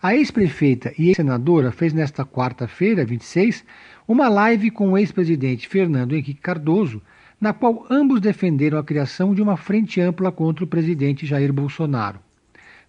a 0.00 0.14
ex-prefeita 0.14 0.92
e 0.96 1.08
ex-senadora 1.08 1.72
fez 1.72 1.92
nesta 1.92 2.24
quarta-feira, 2.24 3.04
26, 3.04 3.64
uma 4.06 4.28
live 4.28 4.70
com 4.70 4.92
o 4.92 4.98
ex-presidente 4.98 5.66
Fernando 5.66 6.14
Henrique 6.14 6.34
Cardoso, 6.34 7.02
na 7.40 7.52
qual 7.52 7.84
ambos 7.90 8.20
defenderam 8.20 8.78
a 8.78 8.84
criação 8.84 9.34
de 9.34 9.42
uma 9.42 9.56
frente 9.56 10.00
ampla 10.00 10.30
contra 10.30 10.64
o 10.64 10.68
presidente 10.68 11.26
Jair 11.26 11.52
Bolsonaro. 11.52 12.20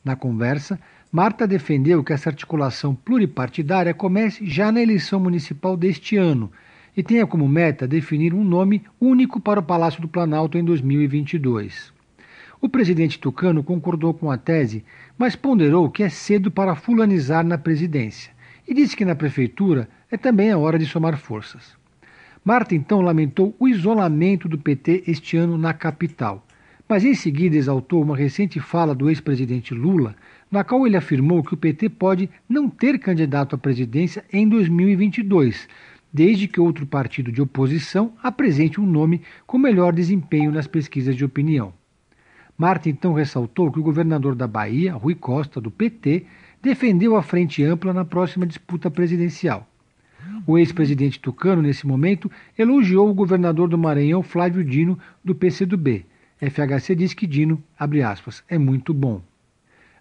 Na 0.05 0.15
conversa, 0.15 0.79
Marta 1.11 1.47
defendeu 1.47 2.03
que 2.03 2.13
essa 2.13 2.29
articulação 2.29 2.93
pluripartidária 2.93 3.93
comece 3.93 4.45
já 4.45 4.71
na 4.71 4.81
eleição 4.81 5.19
municipal 5.19 5.75
deste 5.75 6.15
ano 6.15 6.51
e 6.95 7.01
tenha 7.01 7.25
como 7.25 7.47
meta 7.47 7.87
definir 7.87 8.35
um 8.35 8.43
nome 8.43 8.83
único 9.01 9.39
para 9.39 9.59
o 9.59 9.63
Palácio 9.63 9.99
do 9.99 10.07
Planalto 10.07 10.59
em 10.59 10.63
2022. 10.63 11.91
O 12.61 12.67
presidente 12.67 13.17
Tucano 13.17 13.63
concordou 13.63 14.13
com 14.13 14.29
a 14.29 14.37
tese, 14.37 14.83
mas 15.17 15.33
ponderou 15.33 15.89
que 15.89 16.03
é 16.03 16.09
cedo 16.09 16.51
para 16.51 16.75
fulanizar 16.75 17.45
na 17.45 17.57
presidência 17.57 18.33
e 18.67 18.73
disse 18.73 18.97
que 18.97 19.05
na 19.05 19.15
prefeitura 19.15 19.87
é 20.11 20.17
também 20.17 20.51
a 20.51 20.57
hora 20.57 20.77
de 20.77 20.85
somar 20.85 21.17
forças. 21.17 21.77
Marta 22.43 22.75
então 22.75 22.99
lamentou 22.99 23.55
o 23.57 23.67
isolamento 23.67 24.49
do 24.49 24.57
PT 24.57 25.05
este 25.07 25.37
ano 25.37 25.57
na 25.57 25.73
capital, 25.73 26.45
mas 26.87 27.05
em 27.05 27.13
seguida 27.13 27.55
exaltou 27.55 28.03
uma 28.03 28.17
recente 28.17 28.59
fala 28.59 28.93
do 28.93 29.09
ex-presidente 29.09 29.73
Lula, 29.73 30.13
na 30.51 30.61
qual 30.61 30.85
ele 30.85 30.97
afirmou 30.97 31.41
que 31.41 31.53
o 31.53 31.57
PT 31.57 31.87
pode 31.87 32.29
não 32.47 32.69
ter 32.69 32.99
candidato 32.99 33.55
à 33.55 33.57
presidência 33.57 34.25
em 34.33 34.45
2022, 34.49 35.65
desde 36.11 36.45
que 36.45 36.59
outro 36.59 36.85
partido 36.85 37.31
de 37.31 37.41
oposição 37.41 38.11
apresente 38.21 38.81
um 38.81 38.85
nome 38.85 39.21
com 39.47 39.57
melhor 39.57 39.93
desempenho 39.93 40.51
nas 40.51 40.67
pesquisas 40.67 41.15
de 41.15 41.23
opinião. 41.23 41.78
Marta 42.59 42.89
então 42.89 43.13
ressaltou 43.13 43.71
que 43.71 43.79
o 43.79 43.83
governador 43.83 44.35
da 44.35 44.45
Bahia, 44.45 44.93
Rui 44.93 45.15
Costa, 45.15 45.61
do 45.61 45.71
PT, 45.71 46.25
defendeu 46.61 47.15
a 47.15 47.23
frente 47.23 47.63
ampla 47.63 47.93
na 47.93 48.03
próxima 48.03 48.45
disputa 48.45 48.91
presidencial. 48.91 49.65
O 50.45 50.57
ex-presidente 50.57 51.21
Tucano, 51.21 51.61
nesse 51.61 51.87
momento, 51.87 52.29
elogiou 52.57 53.09
o 53.09 53.13
governador 53.13 53.69
do 53.69 53.77
Maranhão, 53.77 54.21
Flávio 54.21 54.61
Dino, 54.61 54.99
do 55.23 55.33
PCdoB. 55.33 56.05
FHC 56.41 56.95
diz 56.95 57.13
que 57.13 57.25
Dino, 57.25 57.63
abre 57.79 58.03
aspas, 58.03 58.43
é 58.49 58.57
muito 58.57 58.93
bom. 58.93 59.21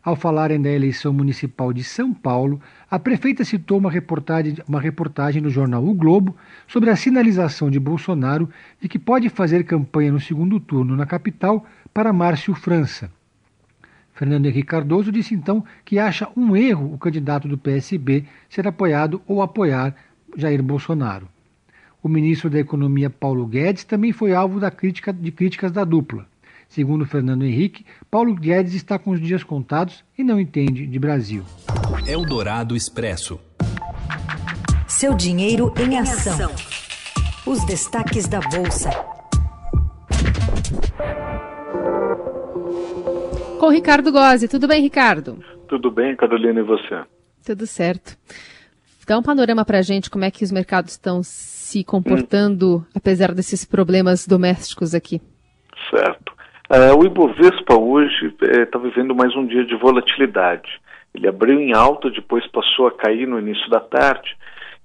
Ao 0.08 0.16
falarem 0.16 0.58
da 0.58 0.70
eleição 0.70 1.12
municipal 1.12 1.70
de 1.70 1.84
São 1.84 2.14
Paulo, 2.14 2.62
a 2.90 2.98
prefeita 2.98 3.44
citou 3.44 3.76
uma 3.76 3.90
reportagem, 3.90 4.56
uma 4.66 4.80
reportagem 4.80 5.42
no 5.42 5.50
jornal 5.50 5.84
O 5.86 5.92
Globo 5.92 6.34
sobre 6.66 6.88
a 6.88 6.96
sinalização 6.96 7.70
de 7.70 7.78
Bolsonaro 7.78 8.48
de 8.80 8.88
que 8.88 8.98
pode 8.98 9.28
fazer 9.28 9.64
campanha 9.64 10.10
no 10.10 10.18
segundo 10.18 10.58
turno 10.58 10.96
na 10.96 11.04
capital 11.04 11.66
para 11.92 12.10
Márcio 12.10 12.54
França. 12.54 13.12
Fernando 14.14 14.46
Henrique 14.46 14.68
Cardoso 14.68 15.12
disse 15.12 15.34
então 15.34 15.62
que 15.84 15.98
acha 15.98 16.26
um 16.34 16.56
erro 16.56 16.94
o 16.94 16.96
candidato 16.96 17.46
do 17.46 17.58
PSB 17.58 18.24
ser 18.48 18.66
apoiado 18.66 19.20
ou 19.26 19.42
apoiar 19.42 19.94
Jair 20.34 20.62
Bolsonaro. 20.62 21.28
O 22.02 22.08
ministro 22.08 22.48
da 22.48 22.58
Economia 22.58 23.10
Paulo 23.10 23.46
Guedes 23.46 23.84
também 23.84 24.12
foi 24.12 24.32
alvo 24.32 24.58
da 24.58 24.70
crítica, 24.70 25.12
de 25.12 25.30
críticas 25.30 25.70
da 25.70 25.84
dupla. 25.84 26.26
Segundo 26.68 27.06
Fernando 27.06 27.44
Henrique, 27.44 27.84
Paulo 28.10 28.34
Guedes 28.34 28.74
está 28.74 28.98
com 28.98 29.10
os 29.10 29.20
dias 29.20 29.42
contados 29.42 30.04
e 30.16 30.22
não 30.22 30.38
entende 30.38 30.86
de 30.86 30.98
Brasil. 30.98 31.42
Eldorado 32.06 32.76
Expresso. 32.76 33.40
Seu 34.86 35.14
dinheiro 35.14 35.72
em 35.80 35.98
ação. 35.98 36.50
Os 37.46 37.64
destaques 37.64 38.28
da 38.28 38.40
Bolsa. 38.40 38.90
Com 43.58 43.70
Ricardo 43.70 44.12
Gozzi. 44.12 44.46
Tudo 44.46 44.68
bem, 44.68 44.82
Ricardo? 44.82 45.42
Tudo 45.68 45.90
bem, 45.90 46.14
Carolina, 46.16 46.60
e 46.60 46.62
você? 46.62 47.02
Tudo 47.44 47.66
certo. 47.66 48.16
Dá 49.06 49.18
um 49.18 49.22
panorama 49.22 49.64
para 49.64 49.78
a 49.78 49.82
gente 49.82 50.10
como 50.10 50.24
é 50.26 50.30
que 50.30 50.44
os 50.44 50.52
mercados 50.52 50.92
estão 50.92 51.22
se 51.22 51.82
comportando, 51.82 52.76
hum. 52.76 52.84
apesar 52.94 53.34
desses 53.34 53.64
problemas 53.64 54.26
domésticos 54.26 54.94
aqui. 54.94 55.20
Certo. 55.90 56.37
Uh, 56.70 56.94
o 56.98 57.06
Ibovespa 57.06 57.80
hoje 57.80 58.26
está 58.42 58.78
eh, 58.78 58.82
vivendo 58.82 59.14
mais 59.14 59.34
um 59.34 59.46
dia 59.46 59.64
de 59.64 59.74
volatilidade. 59.74 60.68
Ele 61.14 61.26
abriu 61.26 61.58
em 61.58 61.72
alta, 61.72 62.10
depois 62.10 62.46
passou 62.48 62.86
a 62.86 62.92
cair 62.92 63.26
no 63.26 63.38
início 63.38 63.70
da 63.70 63.80
tarde, 63.80 64.36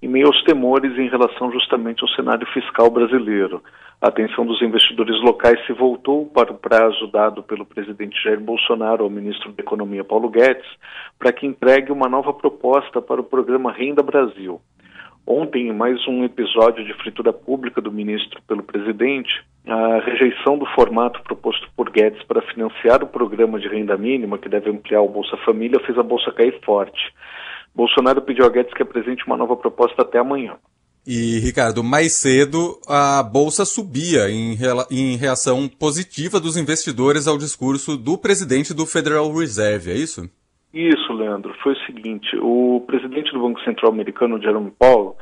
em 0.01 0.07
meio 0.07 0.27
aos 0.27 0.41
temores 0.45 0.97
em 0.97 1.09
relação 1.09 1.51
justamente 1.51 2.01
ao 2.01 2.07
cenário 2.11 2.47
fiscal 2.53 2.89
brasileiro. 2.89 3.61
A 4.01 4.07
atenção 4.07 4.45
dos 4.45 4.61
investidores 4.61 5.19
locais 5.21 5.59
se 5.65 5.73
voltou 5.73 6.25
para 6.25 6.53
o 6.53 6.57
prazo 6.57 7.05
dado 7.07 7.43
pelo 7.43 7.65
presidente 7.65 8.17
Jair 8.23 8.39
Bolsonaro 8.39 9.03
ao 9.03 9.09
ministro 9.09 9.51
da 9.51 9.61
Economia 9.61 10.05
Paulo 10.05 10.29
Guedes 10.29 10.69
para 11.19 11.33
que 11.33 11.45
entregue 11.45 11.91
uma 11.91 12.07
nova 12.07 12.33
proposta 12.33 13.01
para 13.01 13.19
o 13.19 13.25
programa 13.25 13.73
Renda 13.73 14.01
Brasil. 14.01 14.61
Ontem, 15.25 15.69
em 15.69 15.73
mais 15.73 16.05
um 16.07 16.23
episódio 16.23 16.85
de 16.85 16.93
fritura 16.95 17.31
pública 17.31 17.79
do 17.81 17.91
ministro 17.91 18.41
pelo 18.45 18.61
presidente, 18.61 19.31
a 19.65 19.99
rejeição 19.99 20.57
do 20.57 20.65
formato 20.75 21.21
proposto 21.23 21.67
por 21.77 21.89
Guedes 21.89 22.21
para 22.23 22.41
financiar 22.41 23.01
o 23.01 23.07
programa 23.07 23.57
de 23.57 23.67
renda 23.69 23.97
mínima, 23.97 24.37
que 24.37 24.49
deve 24.49 24.69
ampliar 24.69 25.01
o 25.01 25.07
Bolsa 25.07 25.37
Família, 25.45 25.79
fez 25.85 25.97
a 25.97 26.03
Bolsa 26.03 26.31
cair 26.31 26.59
forte. 26.65 27.13
Bolsonaro 27.73 28.21
pediu 28.21 28.45
a 28.45 28.49
Guedes 28.49 28.73
que 28.73 28.83
apresente 28.83 29.25
uma 29.25 29.37
nova 29.37 29.55
proposta 29.55 30.01
até 30.01 30.19
amanhã. 30.19 30.57
E, 31.05 31.39
Ricardo, 31.39 31.83
mais 31.83 32.13
cedo 32.13 32.79
a 32.87 33.23
Bolsa 33.23 33.65
subia 33.65 34.29
em, 34.29 34.57
em 34.91 35.17
reação 35.17 35.67
positiva 35.67 36.39
dos 36.39 36.55
investidores 36.57 37.27
ao 37.27 37.37
discurso 37.37 37.97
do 37.97 38.17
presidente 38.17 38.73
do 38.73 38.85
Federal 38.85 39.31
Reserve, 39.33 39.91
é 39.91 39.95
isso? 39.95 40.29
Isso, 40.73 41.13
Leandro. 41.13 41.53
Foi 41.61 41.73
o 41.73 41.85
seguinte: 41.85 42.35
o 42.41 42.83
presidente 42.87 43.31
do 43.31 43.41
Banco 43.41 43.61
Central 43.61 43.91
americano, 43.91 44.41
Jerome 44.41 44.71
Powell, 44.71 45.15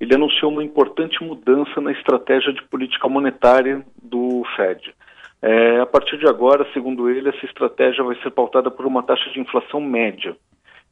ele 0.00 0.14
anunciou 0.14 0.50
uma 0.50 0.64
importante 0.64 1.22
mudança 1.22 1.80
na 1.80 1.92
estratégia 1.92 2.52
de 2.52 2.62
política 2.64 3.08
monetária 3.08 3.84
do 4.02 4.42
Fed. 4.56 4.94
É, 5.42 5.80
a 5.80 5.86
partir 5.86 6.16
de 6.16 6.26
agora, 6.26 6.66
segundo 6.72 7.10
ele, 7.10 7.28
essa 7.28 7.44
estratégia 7.44 8.02
vai 8.02 8.16
ser 8.22 8.30
pautada 8.30 8.70
por 8.70 8.86
uma 8.86 9.02
taxa 9.02 9.28
de 9.30 9.40
inflação 9.40 9.78
média. 9.78 10.34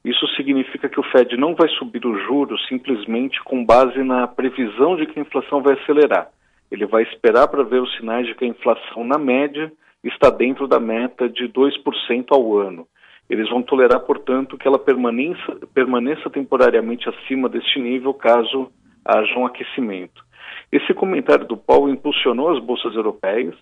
Isso 0.05 0.27
significa 0.37 0.91
que 0.91 1.01
o 1.01 1.05
Fed 1.05 1.37
não 1.39 1.55
vai 1.55 1.69
subir 1.71 2.05
os 2.05 2.21
juros 2.25 2.61
simplesmente 2.69 3.43
com 3.45 3.65
base 3.65 4.03
na 4.03 4.27
previsão 4.27 4.97
de 4.97 5.07
que 5.07 5.19
a 5.19 5.23
inflação 5.23 5.63
vai 5.63 5.75
acelerar. 5.75 6.29
Ele 6.71 6.85
vai 6.85 7.05
esperar 7.05 7.49
para 7.49 7.63
ver 7.63 7.81
os 7.81 7.97
sinais 7.97 8.27
de 8.27 8.35
que 8.35 8.45
a 8.45 8.49
inflação, 8.49 9.05
na 9.05 9.17
média, 9.17 9.73
está 10.05 10.29
dentro 10.29 10.67
da 10.67 10.81
meta 10.81 11.29
de 11.29 11.49
2% 11.49 12.27
ao 12.31 12.59
ano. 12.59 12.87
Eles 13.29 13.49
vão 13.49 13.63
tolerar, 13.63 14.01
portanto, 14.01 14.59
que 14.59 14.67
ela 14.67 14.79
permaneça, 14.79 15.57
permaneça 15.73 16.29
temporariamente 16.29 17.09
acima 17.09 17.49
deste 17.49 17.81
nível 17.81 18.13
caso 18.13 18.71
haja 19.05 19.39
um 19.39 19.47
aquecimento. 19.47 20.23
Esse 20.71 20.95
comentário 20.95 21.47
do 21.47 21.57
Paulo 21.57 21.91
impulsionou 21.91 22.51
as 22.51 22.63
bolsas 22.63 22.95
europeias, 22.95 23.55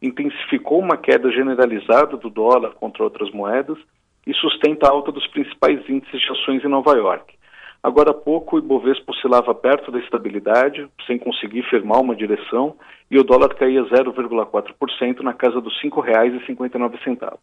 intensificou 0.00 0.78
uma 0.78 0.96
queda 0.96 1.30
generalizada 1.30 2.16
do 2.16 2.28
dólar 2.28 2.74
contra 2.74 3.04
outras 3.04 3.30
moedas 3.30 3.78
e 4.26 4.34
sustenta 4.34 4.86
a 4.86 4.90
alta 4.90 5.12
dos 5.12 5.26
principais 5.28 5.88
índices 5.88 6.20
de 6.20 6.30
ações 6.32 6.64
em 6.64 6.68
Nova 6.68 6.96
York. 6.96 7.34
Agora 7.82 8.10
há 8.10 8.14
pouco, 8.14 8.56
o 8.56 8.58
Ibovespa 8.58 9.12
oscilava 9.12 9.54
perto 9.54 9.92
da 9.92 10.00
estabilidade, 10.00 10.88
sem 11.06 11.18
conseguir 11.18 11.62
firmar 11.70 12.00
uma 12.00 12.16
direção, 12.16 12.74
e 13.08 13.16
o 13.16 13.22
dólar 13.22 13.54
caía 13.54 13.84
0,4% 13.84 15.20
na 15.20 15.32
casa 15.32 15.60
dos 15.60 15.80
R$ 15.80 15.90
5,59. 15.90 17.38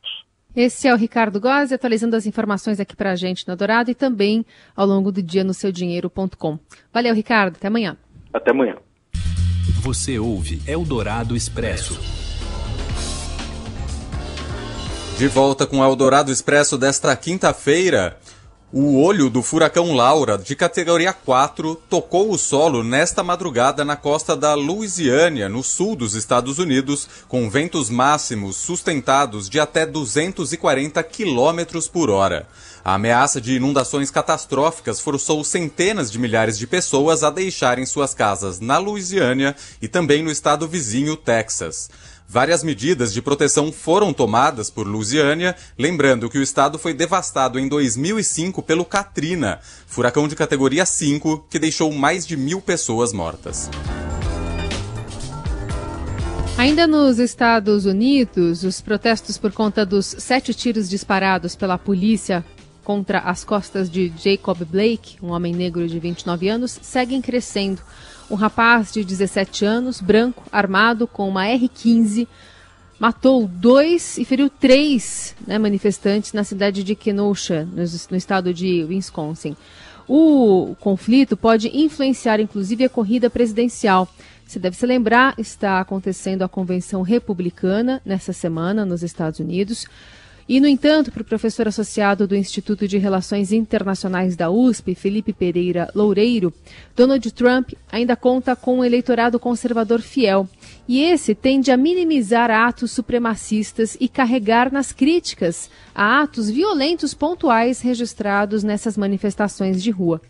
Esse 0.55 0.87
é 0.87 0.93
o 0.93 0.97
Ricardo 0.97 1.39
Gozzi 1.39 1.73
atualizando 1.73 2.15
as 2.15 2.27
informações 2.27 2.79
aqui 2.79 2.95
para 2.95 3.11
a 3.11 3.15
gente 3.15 3.47
no 3.47 3.55
Dourado 3.55 3.89
e 3.89 3.95
também 3.95 4.45
ao 4.75 4.85
longo 4.85 5.11
do 5.11 5.21
dia 5.21 5.43
no 5.43 5.53
seudinheiro.com. 5.53 6.59
Valeu, 6.93 7.15
Ricardo. 7.15 7.55
Até 7.55 7.67
amanhã. 7.67 7.97
Até 8.31 8.51
amanhã. 8.51 8.75
Você 9.81 10.19
ouve 10.19 10.61
Eldorado 10.67 11.35
Expresso. 11.35 11.99
De 15.17 15.27
volta 15.27 15.65
com 15.65 15.83
Eldorado 15.83 16.31
Expresso 16.31 16.77
desta 16.77 17.15
quinta-feira. 17.15 18.17
O 18.75 18.99
olho 18.99 19.29
do 19.29 19.43
furacão 19.43 19.93
Laura, 19.93 20.35
de 20.35 20.55
categoria 20.55 21.13
4, 21.13 21.75
tocou 21.87 22.31
o 22.31 22.39
solo 22.39 22.83
nesta 22.83 23.21
madrugada 23.21 23.85
na 23.85 23.95
costa 23.95 24.35
da 24.35 24.55
Louisiana, 24.55 25.47
no 25.47 25.61
sul 25.61 25.95
dos 25.95 26.15
Estados 26.15 26.57
Unidos, 26.57 27.07
com 27.27 27.47
ventos 27.51 27.91
máximos 27.91 28.55
sustentados 28.55 29.47
de 29.47 29.59
até 29.59 29.85
240 29.85 31.03
km 31.03 31.87
por 31.91 32.09
hora. 32.09 32.47
A 32.83 32.95
ameaça 32.95 33.39
de 33.39 33.53
inundações 33.53 34.09
catastróficas 34.09 34.99
forçou 34.99 35.43
centenas 35.43 36.11
de 36.11 36.17
milhares 36.17 36.57
de 36.57 36.65
pessoas 36.65 37.23
a 37.23 37.29
deixarem 37.29 37.85
suas 37.85 38.15
casas 38.15 38.59
na 38.59 38.79
Louisiana 38.79 39.55
e 39.83 39.87
também 39.87 40.23
no 40.23 40.31
estado 40.31 40.67
vizinho, 40.67 41.15
Texas. 41.15 41.91
Várias 42.27 42.63
medidas 42.63 43.13
de 43.13 43.21
proteção 43.21 43.71
foram 43.71 44.11
tomadas 44.11 44.69
por 44.69 44.87
Lusiânia, 44.87 45.55
lembrando 45.77 46.29
que 46.29 46.37
o 46.37 46.41
estado 46.41 46.79
foi 46.79 46.93
devastado 46.93 47.59
em 47.59 47.67
2005 47.67 48.61
pelo 48.63 48.85
Katrina, 48.85 49.59
furacão 49.85 50.27
de 50.27 50.35
categoria 50.35 50.85
5 50.85 51.45
que 51.49 51.59
deixou 51.59 51.91
mais 51.91 52.25
de 52.25 52.35
mil 52.35 52.59
pessoas 52.59 53.13
mortas. 53.13 53.69
Ainda 56.57 56.87
nos 56.87 57.19
Estados 57.19 57.85
Unidos, 57.85 58.63
os 58.63 58.79
protestos 58.79 59.37
por 59.37 59.51
conta 59.51 59.85
dos 59.85 60.15
sete 60.19 60.53
tiros 60.53 60.89
disparados 60.89 61.55
pela 61.55 61.77
polícia 61.77 62.45
contra 62.83 63.19
as 63.19 63.43
costas 63.43 63.89
de 63.89 64.13
Jacob 64.17 64.57
Blake, 64.63 65.17
um 65.21 65.31
homem 65.31 65.53
negro 65.53 65.87
de 65.87 65.99
29 65.99 66.47
anos, 66.49 66.79
seguem 66.81 67.21
crescendo. 67.21 67.81
Um 68.33 68.35
rapaz 68.35 68.91
de 68.91 69.03
17 69.03 69.63
anos, 69.63 70.01
branco, 70.01 70.43
armado 70.51 71.05
com 71.05 71.29
uma 71.29 71.45
R-15, 71.45 72.27
matou 72.97 73.47
dois 73.47 74.17
e 74.17 74.25
feriu 74.25 74.49
três 74.49 75.35
né, 75.45 75.59
manifestantes 75.59 76.33
na 76.33 76.43
cidade 76.43 76.83
de 76.83 76.95
Kenosha, 76.95 77.63
no, 77.63 77.83
no 78.09 78.17
estado 78.17 78.51
de 78.51 78.83
Wisconsin. 78.85 79.55
O 80.07 80.75
conflito 80.79 81.37
pode 81.37 81.69
influenciar, 81.77 82.39
inclusive, 82.39 82.83
a 82.83 82.89
corrida 82.89 83.29
presidencial. 83.29 84.09
Você 84.47 84.57
deve 84.57 84.75
se 84.75 84.87
lembrar, 84.87 85.35
está 85.37 85.79
acontecendo 85.79 86.41
a 86.41 86.49
convenção 86.49 87.03
republicana 87.03 88.01
nessa 88.03 88.33
semana 88.33 88.83
nos 88.83 89.03
Estados 89.03 89.39
Unidos. 89.39 89.85
E, 90.47 90.59
no 90.59 90.67
entanto, 90.67 91.11
para 91.11 91.21
o 91.21 91.25
professor 91.25 91.67
associado 91.67 92.27
do 92.27 92.35
Instituto 92.35 92.87
de 92.87 92.97
Relações 92.97 93.51
Internacionais 93.51 94.35
da 94.35 94.49
USP, 94.49 94.93
Felipe 94.93 95.31
Pereira 95.31 95.89
Loureiro, 95.95 96.53
Donald 96.95 97.31
Trump 97.31 97.71
ainda 97.91 98.15
conta 98.15 98.55
com 98.55 98.79
um 98.79 98.83
eleitorado 98.83 99.39
conservador 99.39 100.01
fiel. 100.01 100.47
E 100.87 101.01
esse 101.01 101.33
tende 101.33 101.71
a 101.71 101.77
minimizar 101.77 102.51
atos 102.51 102.91
supremacistas 102.91 103.95
e 103.99 104.09
carregar 104.09 104.71
nas 104.71 104.91
críticas 104.91 105.69
a 105.95 106.21
atos 106.21 106.49
violentos 106.49 107.13
pontuais 107.13 107.79
registrados 107.79 108.63
nessas 108.63 108.97
manifestações 108.97 109.81
de 109.81 109.91
rua 109.91 110.21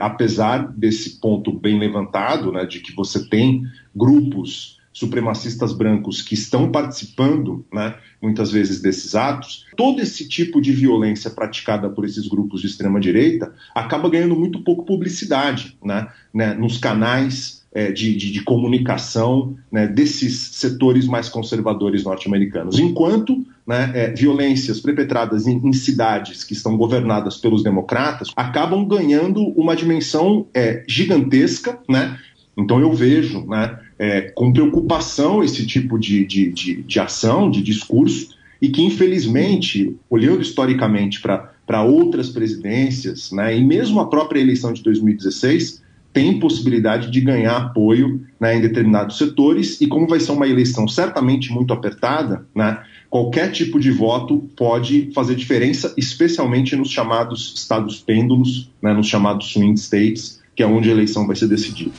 apesar 0.00 0.72
desse 0.72 1.18
ponto 1.18 1.52
bem 1.52 1.76
levantado, 1.76 2.52
né, 2.52 2.64
de 2.64 2.78
que 2.80 2.94
você 2.94 3.28
tem 3.28 3.64
grupos 3.94 4.77
supremacistas 4.92 5.72
brancos 5.72 6.22
que 6.22 6.34
estão 6.34 6.70
participando, 6.70 7.64
né, 7.72 7.94
muitas 8.20 8.50
vezes, 8.50 8.80
desses 8.80 9.14
atos, 9.14 9.66
todo 9.76 10.00
esse 10.00 10.28
tipo 10.28 10.60
de 10.60 10.72
violência 10.72 11.30
praticada 11.30 11.88
por 11.88 12.04
esses 12.04 12.26
grupos 12.26 12.60
de 12.60 12.66
extrema-direita 12.66 13.52
acaba 13.74 14.10
ganhando 14.10 14.34
muito 14.34 14.60
pouco 14.64 14.84
publicidade 14.84 15.76
né, 15.84 16.08
né 16.34 16.54
nos 16.54 16.78
canais 16.78 17.58
é, 17.72 17.92
de, 17.92 18.16
de, 18.16 18.32
de, 18.32 18.42
comunicação 18.42 19.56
né, 19.70 19.86
desses 19.86 20.38
setores 20.52 21.06
mais 21.06 21.28
conservadores 21.28 22.02
norte-americanos. 22.02 22.78
Enquanto 22.78 23.44
né, 23.66 23.92
é, 23.94 24.10
violências 24.10 24.80
perpetradas 24.80 25.46
em, 25.46 25.58
em, 25.58 25.72
cidades 25.72 26.42
que 26.42 26.54
estão 26.54 26.76
governadas 26.76 27.36
pelos 27.36 27.62
democratas 27.62 28.30
acabam 28.34 28.86
ganhando 28.86 29.42
uma 29.50 29.76
dimensão 29.76 30.46
é, 30.54 30.82
gigantesca, 30.88 31.78
né? 31.88 32.18
Então 32.56 32.80
eu 32.80 32.92
vejo, 32.92 33.46
né, 33.46 33.78
é, 33.98 34.22
com 34.22 34.52
preocupação 34.52 35.42
esse 35.42 35.66
tipo 35.66 35.98
de, 35.98 36.24
de, 36.24 36.52
de, 36.52 36.82
de 36.82 37.00
ação, 37.00 37.50
de 37.50 37.62
discurso, 37.62 38.36
e 38.60 38.68
que, 38.68 38.82
infelizmente, 38.82 39.96
olhando 40.10 40.42
historicamente 40.42 41.20
para 41.20 41.82
outras 41.82 42.28
presidências, 42.28 43.30
né, 43.32 43.56
e 43.56 43.64
mesmo 43.64 44.00
a 44.00 44.08
própria 44.08 44.40
eleição 44.40 44.72
de 44.72 44.82
2016, 44.82 45.82
tem 46.12 46.40
possibilidade 46.40 47.10
de 47.10 47.20
ganhar 47.20 47.56
apoio 47.56 48.20
né, 48.40 48.56
em 48.56 48.60
determinados 48.60 49.18
setores, 49.18 49.80
e 49.80 49.86
como 49.86 50.08
vai 50.08 50.18
ser 50.18 50.32
uma 50.32 50.48
eleição 50.48 50.88
certamente 50.88 51.52
muito 51.52 51.72
apertada, 51.72 52.46
né, 52.54 52.80
qualquer 53.08 53.52
tipo 53.52 53.78
de 53.78 53.90
voto 53.90 54.48
pode 54.56 55.10
fazer 55.14 55.36
diferença, 55.36 55.94
especialmente 55.96 56.74
nos 56.74 56.90
chamados 56.90 57.54
estados 57.56 58.00
pêndulos, 58.00 58.70
né, 58.82 58.92
nos 58.92 59.06
chamados 59.06 59.52
swing 59.52 59.78
states, 59.78 60.40
que 60.56 60.62
é 60.62 60.66
onde 60.66 60.88
a 60.88 60.92
eleição 60.92 61.26
vai 61.26 61.36
ser 61.36 61.46
decidida. 61.46 61.92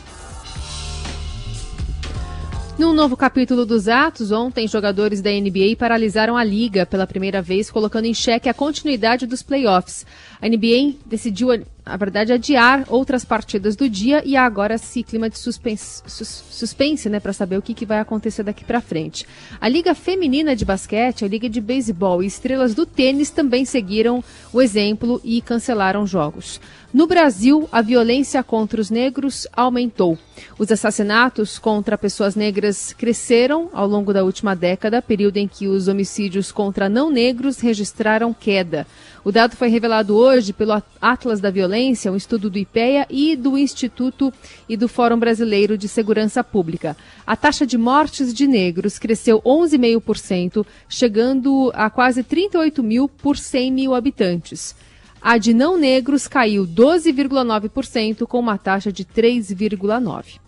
Num 2.79 2.93
novo 2.93 3.17
capítulo 3.17 3.65
dos 3.65 3.89
atos, 3.89 4.31
ontem 4.31 4.65
jogadores 4.65 5.21
da 5.21 5.29
NBA 5.29 5.75
paralisaram 5.77 6.37
a 6.37 6.45
liga 6.45 6.85
pela 6.85 7.05
primeira 7.05 7.41
vez, 7.41 7.69
colocando 7.69 8.05
em 8.05 8.13
xeque 8.13 8.47
a 8.47 8.53
continuidade 8.53 9.27
dos 9.27 9.43
playoffs. 9.43 10.05
A 10.41 10.47
NBA 10.47 10.93
decidiu 11.05 11.49
na 11.89 11.97
verdade, 11.97 12.31
adiar 12.31 12.85
outras 12.87 13.25
partidas 13.25 13.75
do 13.75 13.89
dia 13.89 14.21
e 14.23 14.37
agora 14.37 14.75
esse 14.75 15.01
clima 15.01 15.27
de 15.27 15.39
suspense, 15.39 16.03
sus, 16.05 16.27
suspense 16.27 17.09
né, 17.09 17.19
para 17.19 17.33
saber 17.33 17.57
o 17.57 17.63
que, 17.63 17.73
que 17.73 17.83
vai 17.83 17.99
acontecer 17.99 18.43
daqui 18.43 18.63
para 18.63 18.79
frente. 18.79 19.25
A 19.59 19.67
Liga 19.67 19.95
Feminina 19.95 20.55
de 20.55 20.63
Basquete, 20.63 21.25
a 21.25 21.27
Liga 21.27 21.49
de 21.49 21.59
Beisebol 21.59 22.21
e 22.21 22.27
estrelas 22.27 22.75
do 22.75 22.85
tênis 22.85 23.31
também 23.31 23.65
seguiram 23.65 24.23
o 24.53 24.61
exemplo 24.61 25.19
e 25.23 25.41
cancelaram 25.41 26.05
jogos. 26.05 26.61
No 26.91 27.07
Brasil, 27.07 27.67
a 27.71 27.81
violência 27.81 28.43
contra 28.43 28.81
os 28.81 28.89
negros 28.89 29.47
aumentou. 29.53 30.17
Os 30.57 30.71
assassinatos 30.71 31.59
contra 31.59 31.97
pessoas 31.97 32.35
negras 32.35 32.93
cresceram 32.93 33.69
ao 33.73 33.87
longo 33.87 34.11
da 34.11 34.23
última 34.23 34.55
década, 34.55 35.01
período 35.01 35.37
em 35.37 35.47
que 35.47 35.67
os 35.67 35.87
homicídios 35.87 36.51
contra 36.51 36.89
não 36.89 37.11
negros 37.11 37.59
registraram 37.59 38.33
queda. 38.33 38.87
O 39.23 39.31
dado 39.31 39.55
foi 39.55 39.67
revelado 39.67 40.15
hoje 40.15 40.53
pelo 40.53 40.81
Atlas 41.01 41.39
da 41.39 41.51
Violência, 41.51 42.11
um 42.11 42.15
estudo 42.15 42.49
do 42.49 42.57
IPEA 42.57 43.05
e 43.09 43.35
do 43.35 43.57
Instituto 43.57 44.33
e 44.67 44.77
do 44.77 44.87
Fórum 44.87 45.19
Brasileiro 45.19 45.77
de 45.77 45.87
Segurança 45.87 46.43
Pública. 46.43 46.95
A 47.27 47.35
taxa 47.35 47.65
de 47.65 47.77
mortes 47.77 48.33
de 48.33 48.47
negros 48.47 48.97
cresceu 48.97 49.41
11,5%, 49.41 50.65
chegando 50.87 51.71
a 51.73 51.89
quase 51.89 52.23
38 52.23 52.81
mil 52.81 53.09
por 53.09 53.37
100 53.37 53.71
mil 53.71 53.93
habitantes. 53.93 54.75
A 55.21 55.37
de 55.37 55.53
não 55.53 55.77
negros 55.77 56.27
caiu 56.27 56.65
12,9%, 56.65 58.25
com 58.25 58.39
uma 58.39 58.57
taxa 58.57 58.91
de 58.91 59.03
3,9%. 59.03 60.39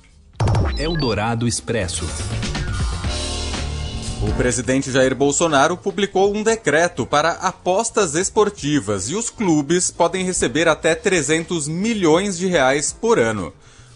Eldorado 0.78 1.48
Expresso. 1.48 2.06
O 4.24 4.32
presidente 4.34 4.92
Jair 4.92 5.16
Bolsonaro 5.16 5.76
publicou 5.76 6.32
um 6.32 6.44
decreto 6.44 7.08
para 7.08 7.32
apostas 7.32 8.14
esportivas 8.14 9.10
e 9.10 9.16
os 9.16 9.32
clubes 9.32 9.90
podem 9.90 10.24
receber 10.24 10.68
até 10.68 10.94
300 10.94 11.68
milhões 11.68 12.38
de 12.38 12.46
reais 12.46 12.94
por 12.94 13.18
ano. 13.18 13.52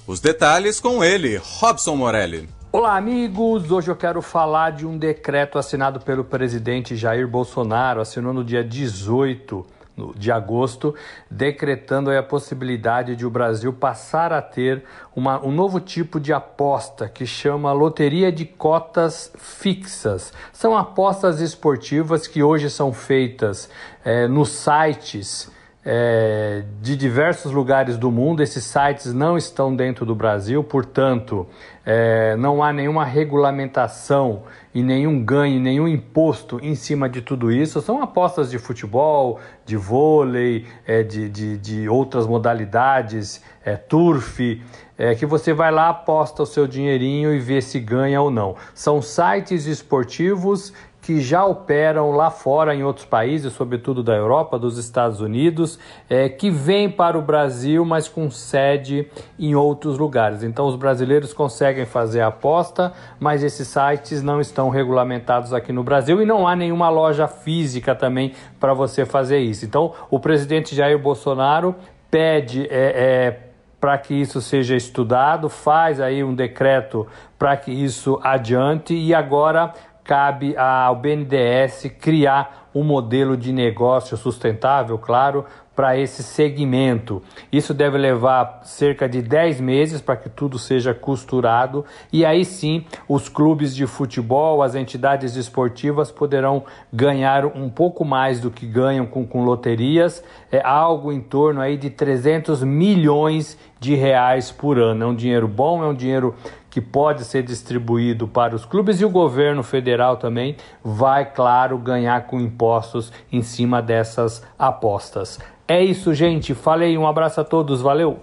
Os 0.07 0.19
detalhes 0.19 0.79
com 0.79 1.03
ele, 1.03 1.39
Robson 1.59 1.95
Morelli. 1.95 2.49
Olá, 2.71 2.97
amigos! 2.97 3.69
Hoje 3.69 3.91
eu 3.91 3.95
quero 3.95 4.19
falar 4.19 4.71
de 4.71 4.83
um 4.83 4.97
decreto 4.97 5.59
assinado 5.59 5.99
pelo 5.99 6.23
presidente 6.23 6.95
Jair 6.95 7.27
Bolsonaro, 7.27 8.01
assinou 8.01 8.33
no 8.33 8.43
dia 8.43 8.63
18 8.63 9.74
de 10.15 10.31
agosto, 10.31 10.93
decretando 11.29 12.11
a 12.11 12.21
possibilidade 12.21 13.15
de 13.15 13.25
o 13.25 13.29
Brasil 13.29 13.71
passar 13.71 14.33
a 14.33 14.41
ter 14.41 14.83
uma, 15.15 15.43
um 15.43 15.51
novo 15.51 15.79
tipo 15.79 16.19
de 16.19 16.33
aposta 16.33 17.07
que 17.07 17.25
chama 17.25 17.71
loteria 17.71 18.31
de 18.31 18.45
cotas 18.45 19.31
fixas. 19.37 20.33
São 20.51 20.75
apostas 20.75 21.39
esportivas 21.39 22.27
que 22.27 22.43
hoje 22.43 22.69
são 22.69 22.91
feitas 22.91 23.69
é, 24.03 24.27
nos 24.27 24.49
sites 24.49 25.49
é, 25.85 26.63
de 26.81 26.97
diversos 26.97 27.51
lugares 27.51 27.97
do 27.97 28.11
mundo. 28.11 28.41
Esses 28.41 28.63
sites 28.63 29.13
não 29.13 29.37
estão 29.37 29.73
dentro 29.75 30.05
do 30.05 30.15
Brasil, 30.15 30.63
portanto, 30.63 31.47
é, 31.85 32.35
não 32.35 32.63
há 32.63 32.73
nenhuma 32.73 33.05
regulamentação 33.05 34.43
e 34.73 34.81
nenhum 34.81 35.23
ganho, 35.23 35.59
nenhum 35.59 35.87
imposto 35.87 36.59
em 36.61 36.73
cima 36.73 37.07
de 37.07 37.21
tudo 37.21 37.51
isso. 37.51 37.79
São 37.79 38.01
apostas 38.01 38.49
de 38.49 38.57
futebol, 38.57 39.39
de 39.65 39.77
vôlei, 39.77 40.65
é, 40.85 41.03
de, 41.03 41.29
de, 41.29 41.57
de, 41.57 41.87
outras 41.87 42.25
modalidades, 42.25 43.43
é, 43.63 43.75
turf, 43.75 44.61
é, 44.97 45.13
que 45.13 45.25
você 45.25 45.53
vai 45.53 45.71
lá, 45.71 45.89
aposta 45.89 46.41
o 46.41 46.45
seu 46.45 46.65
dinheirinho 46.65 47.33
e 47.33 47.39
vê 47.39 47.61
se 47.61 47.79
ganha 47.79 48.19
ou 48.21 48.31
não. 48.31 48.55
São 48.73 49.01
sites 49.01 49.67
esportivos 49.67 50.73
que 51.05 51.21
já 51.21 51.45
operam 51.45 52.09
lá 52.09 52.31
fora 52.31 52.73
em 52.73 52.83
outros 52.83 53.05
países, 53.05 53.53
sobretudo 53.53 54.01
da 54.01 54.15
Europa, 54.15 54.57
dos 54.57 54.79
Estados 54.79 55.21
Unidos, 55.21 55.77
é, 56.09 56.27
que 56.27 56.49
vêm 56.49 56.89
para 56.89 57.15
o 57.15 57.21
Brasil, 57.21 57.85
mas 57.85 58.07
com 58.07 58.31
sede 58.31 59.07
em 59.37 59.53
outros 59.53 59.99
lugares. 59.99 60.41
Então, 60.41 60.65
os 60.65 60.75
brasileiros 60.75 61.31
conseguem 61.31 61.85
fazer 61.85 62.21
a 62.21 62.27
aposta, 62.27 62.91
mas 63.19 63.43
esses 63.43 63.67
sites 63.67 64.23
não 64.23 64.41
estão 64.41 64.69
regulamentados 64.69 65.53
aqui 65.53 65.71
no 65.71 65.83
Brasil 65.83 66.23
e 66.23 66.25
não 66.25 66.47
há 66.47 66.55
nenhuma 66.55 66.89
loja 66.89 67.27
física 67.27 67.93
também 67.93 68.33
para 68.59 68.73
você 68.73 69.05
fazer 69.05 69.37
isso. 69.37 69.63
Então, 69.63 69.93
o 70.09 70.19
presidente 70.19 70.73
Jair 70.73 70.97
Bolsonaro 70.97 71.75
pede 72.09 72.63
é, 72.63 72.69
é, 72.71 73.39
para 73.79 73.95
que 73.99 74.15
isso 74.15 74.41
seja 74.41 74.75
estudado, 74.75 75.49
faz 75.49 76.01
aí 76.01 76.23
um 76.23 76.33
decreto 76.33 77.05
para 77.37 77.55
que 77.55 77.71
isso 77.71 78.19
adiante 78.23 78.95
e 78.95 79.13
agora 79.13 79.71
cabe 80.05 80.55
ao 80.55 80.95
BNDES 80.95 81.91
criar 81.99 82.69
um 82.73 82.83
modelo 82.83 83.35
de 83.35 83.51
negócio 83.51 84.15
sustentável, 84.15 84.97
claro, 84.97 85.45
para 85.75 85.97
esse 85.97 86.23
segmento. 86.23 87.21
Isso 87.51 87.73
deve 87.73 87.97
levar 87.97 88.61
cerca 88.63 89.09
de 89.09 89.21
10 89.21 89.59
meses 89.59 89.99
para 89.99 90.15
que 90.15 90.29
tudo 90.29 90.57
seja 90.57 90.93
costurado 90.93 91.83
e 92.13 92.25
aí 92.25 92.45
sim 92.45 92.85
os 93.09 93.27
clubes 93.27 93.75
de 93.75 93.85
futebol, 93.85 94.63
as 94.63 94.73
entidades 94.73 95.35
esportivas 95.35 96.11
poderão 96.11 96.63
ganhar 96.93 97.45
um 97.45 97.69
pouco 97.69 98.05
mais 98.05 98.39
do 98.39 98.49
que 98.49 98.65
ganham 98.65 99.05
com, 99.05 99.25
com 99.25 99.43
loterias, 99.43 100.23
é 100.49 100.61
algo 100.63 101.11
em 101.11 101.19
torno 101.19 101.59
aí 101.59 101.75
de 101.75 101.89
300 101.89 102.63
milhões 102.63 103.57
de 103.79 103.95
reais 103.95 104.51
por 104.51 104.79
ano. 104.79 105.03
É 105.03 105.07
um 105.07 105.15
dinheiro 105.15 105.47
bom, 105.47 105.83
é 105.83 105.87
um 105.87 105.93
dinheiro 105.93 106.35
que 106.75 106.81
pode 106.81 107.23
ser 107.23 107.41
distribuído 107.41 108.27
para 108.27 108.53
os 108.53 108.65
clubes 108.65 108.99
e 108.99 109.05
o 109.05 109.09
governo 109.09 109.63
federal 109.63 110.17
também 110.17 110.57
vai, 110.83 111.23
claro, 111.23 111.77
ganhar 111.77 112.27
com 112.27 112.37
impostos 112.37 113.13
em 113.31 113.41
cima 113.41 113.81
dessas 113.81 114.43
apostas. 114.59 115.39
É 115.65 115.81
isso, 115.81 116.13
gente. 116.13 116.53
Falei, 116.53 116.97
um 116.97 117.07
abraço 117.07 117.39
a 117.39 117.45
todos, 117.45 117.81
valeu. 117.81 118.19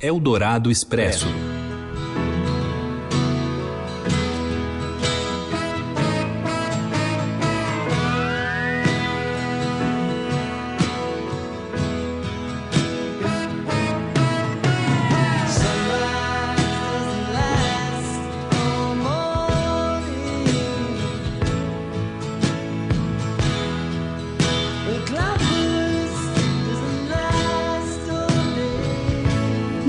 Eldorado 0.00 0.70
Expresso. 0.70 1.26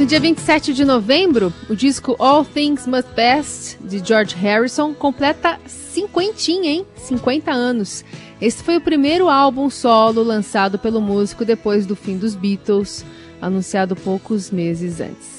No 0.05 0.09
dia 0.09 0.19
27 0.19 0.71
de 0.71 0.85
novembro, 0.85 1.51
o 1.67 1.75
disco 1.75 2.15
All 2.19 2.45
Things 2.45 2.85
Must 2.85 3.09
Pass, 3.15 3.75
de 3.81 4.05
George 4.05 4.35
Harrison, 4.35 4.93
completa 4.93 5.59
cinquentinha, 5.65 6.69
hein? 6.69 6.85
50 6.95 7.51
anos. 7.51 8.05
Esse 8.39 8.63
foi 8.63 8.77
o 8.77 8.81
primeiro 8.81 9.27
álbum 9.27 9.67
solo 9.67 10.21
lançado 10.21 10.77
pelo 10.77 11.01
músico 11.01 11.43
depois 11.43 11.87
do 11.87 11.95
fim 11.95 12.19
dos 12.19 12.35
Beatles, 12.35 13.03
anunciado 13.41 13.95
poucos 13.95 14.51
meses 14.51 15.01
antes. 15.01 15.34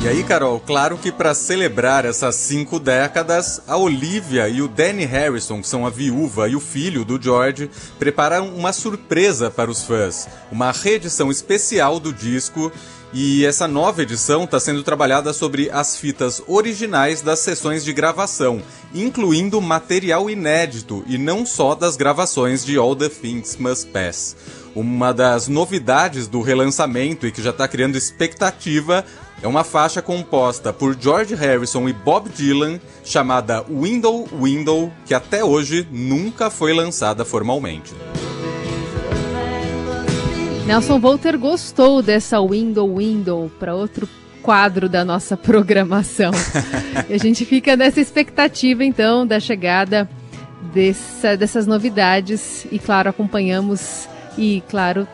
E 0.00 0.06
aí, 0.06 0.22
Carol, 0.22 0.60
claro 0.60 0.96
que 0.96 1.10
para 1.10 1.34
celebrar 1.34 2.04
essas 2.04 2.36
cinco 2.36 2.78
décadas, 2.78 3.60
a 3.66 3.76
Olivia 3.76 4.48
e 4.48 4.62
o 4.62 4.68
Danny 4.68 5.04
Harrison, 5.04 5.60
que 5.60 5.66
são 5.66 5.84
a 5.84 5.90
viúva 5.90 6.48
e 6.48 6.54
o 6.54 6.60
filho 6.60 7.04
do 7.04 7.20
George, 7.20 7.68
prepararam 7.98 8.54
uma 8.54 8.72
surpresa 8.72 9.50
para 9.50 9.68
os 9.68 9.82
fãs, 9.82 10.28
uma 10.52 10.70
reedição 10.70 11.32
especial 11.32 11.98
do 11.98 12.12
disco 12.12 12.70
e 13.12 13.44
essa 13.46 13.66
nova 13.66 14.02
edição 14.02 14.44
está 14.44 14.60
sendo 14.60 14.82
trabalhada 14.82 15.32
sobre 15.32 15.70
as 15.70 15.96
fitas 15.96 16.42
originais 16.46 17.22
das 17.22 17.38
sessões 17.38 17.82
de 17.82 17.92
gravação, 17.92 18.62
incluindo 18.94 19.60
material 19.60 20.28
inédito 20.28 21.02
e 21.06 21.16
não 21.16 21.46
só 21.46 21.74
das 21.74 21.96
gravações 21.96 22.64
de 22.64 22.76
All 22.76 22.94
the 22.94 23.08
Things 23.08 23.56
Must 23.56 23.86
Pass. 23.86 24.36
Uma 24.74 25.12
das 25.12 25.48
novidades 25.48 26.28
do 26.28 26.42
relançamento 26.42 27.26
e 27.26 27.32
que 27.32 27.42
já 27.42 27.50
está 27.50 27.66
criando 27.66 27.96
expectativa 27.96 29.04
é 29.42 29.46
uma 29.46 29.62
faixa 29.62 30.02
composta 30.02 30.72
por 30.72 30.96
George 30.98 31.34
Harrison 31.34 31.88
e 31.88 31.92
Bob 31.92 32.28
Dylan, 32.28 32.80
chamada 33.04 33.64
Window 33.68 34.26
Window, 34.32 34.92
que 35.06 35.14
até 35.14 35.44
hoje 35.44 35.86
nunca 35.92 36.50
foi 36.50 36.72
lançada 36.72 37.24
formalmente. 37.24 37.94
Nelson 40.66 40.98
Volter 40.98 41.38
gostou 41.38 42.02
dessa 42.02 42.40
Window 42.42 42.96
Window 42.96 43.50
para 43.58 43.74
outro 43.74 44.08
quadro 44.42 44.88
da 44.88 45.04
nossa 45.04 45.36
programação. 45.36 46.32
e 47.08 47.14
a 47.14 47.18
gente 47.18 47.44
fica 47.44 47.76
nessa 47.76 48.00
expectativa, 48.00 48.84
então, 48.84 49.26
da 49.26 49.40
chegada 49.40 50.08
dessa, 50.74 51.36
dessas 51.36 51.66
novidades. 51.66 52.66
E, 52.70 52.78
claro, 52.78 53.08
acompanhamos 53.08 54.08
e, 54.36 54.62
claro, 54.68 55.06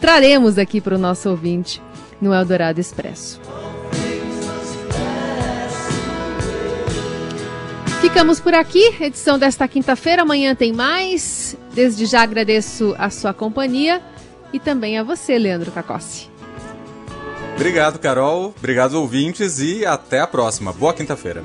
traremos 0.00 0.58
aqui 0.58 0.80
para 0.80 0.94
o 0.94 0.98
nosso 0.98 1.28
ouvinte 1.30 1.80
no 2.24 2.34
Eldorado 2.34 2.80
Expresso. 2.80 3.38
Ficamos 8.00 8.40
por 8.40 8.54
aqui, 8.54 8.94
edição 9.00 9.38
desta 9.38 9.68
quinta-feira. 9.68 10.22
Amanhã 10.22 10.54
tem 10.54 10.72
mais. 10.72 11.56
Desde 11.74 12.06
já 12.06 12.22
agradeço 12.22 12.94
a 12.98 13.10
sua 13.10 13.34
companhia 13.34 14.02
e 14.52 14.58
também 14.58 14.98
a 14.98 15.02
você, 15.02 15.38
Leandro 15.38 15.70
Cacossi. 15.70 16.30
Obrigado, 17.54 17.98
Carol. 17.98 18.54
Obrigado, 18.56 18.94
ouvintes, 18.94 19.58
e 19.58 19.84
até 19.84 20.20
a 20.20 20.26
próxima. 20.26 20.72
Boa 20.72 20.94
quinta-feira. 20.94 21.44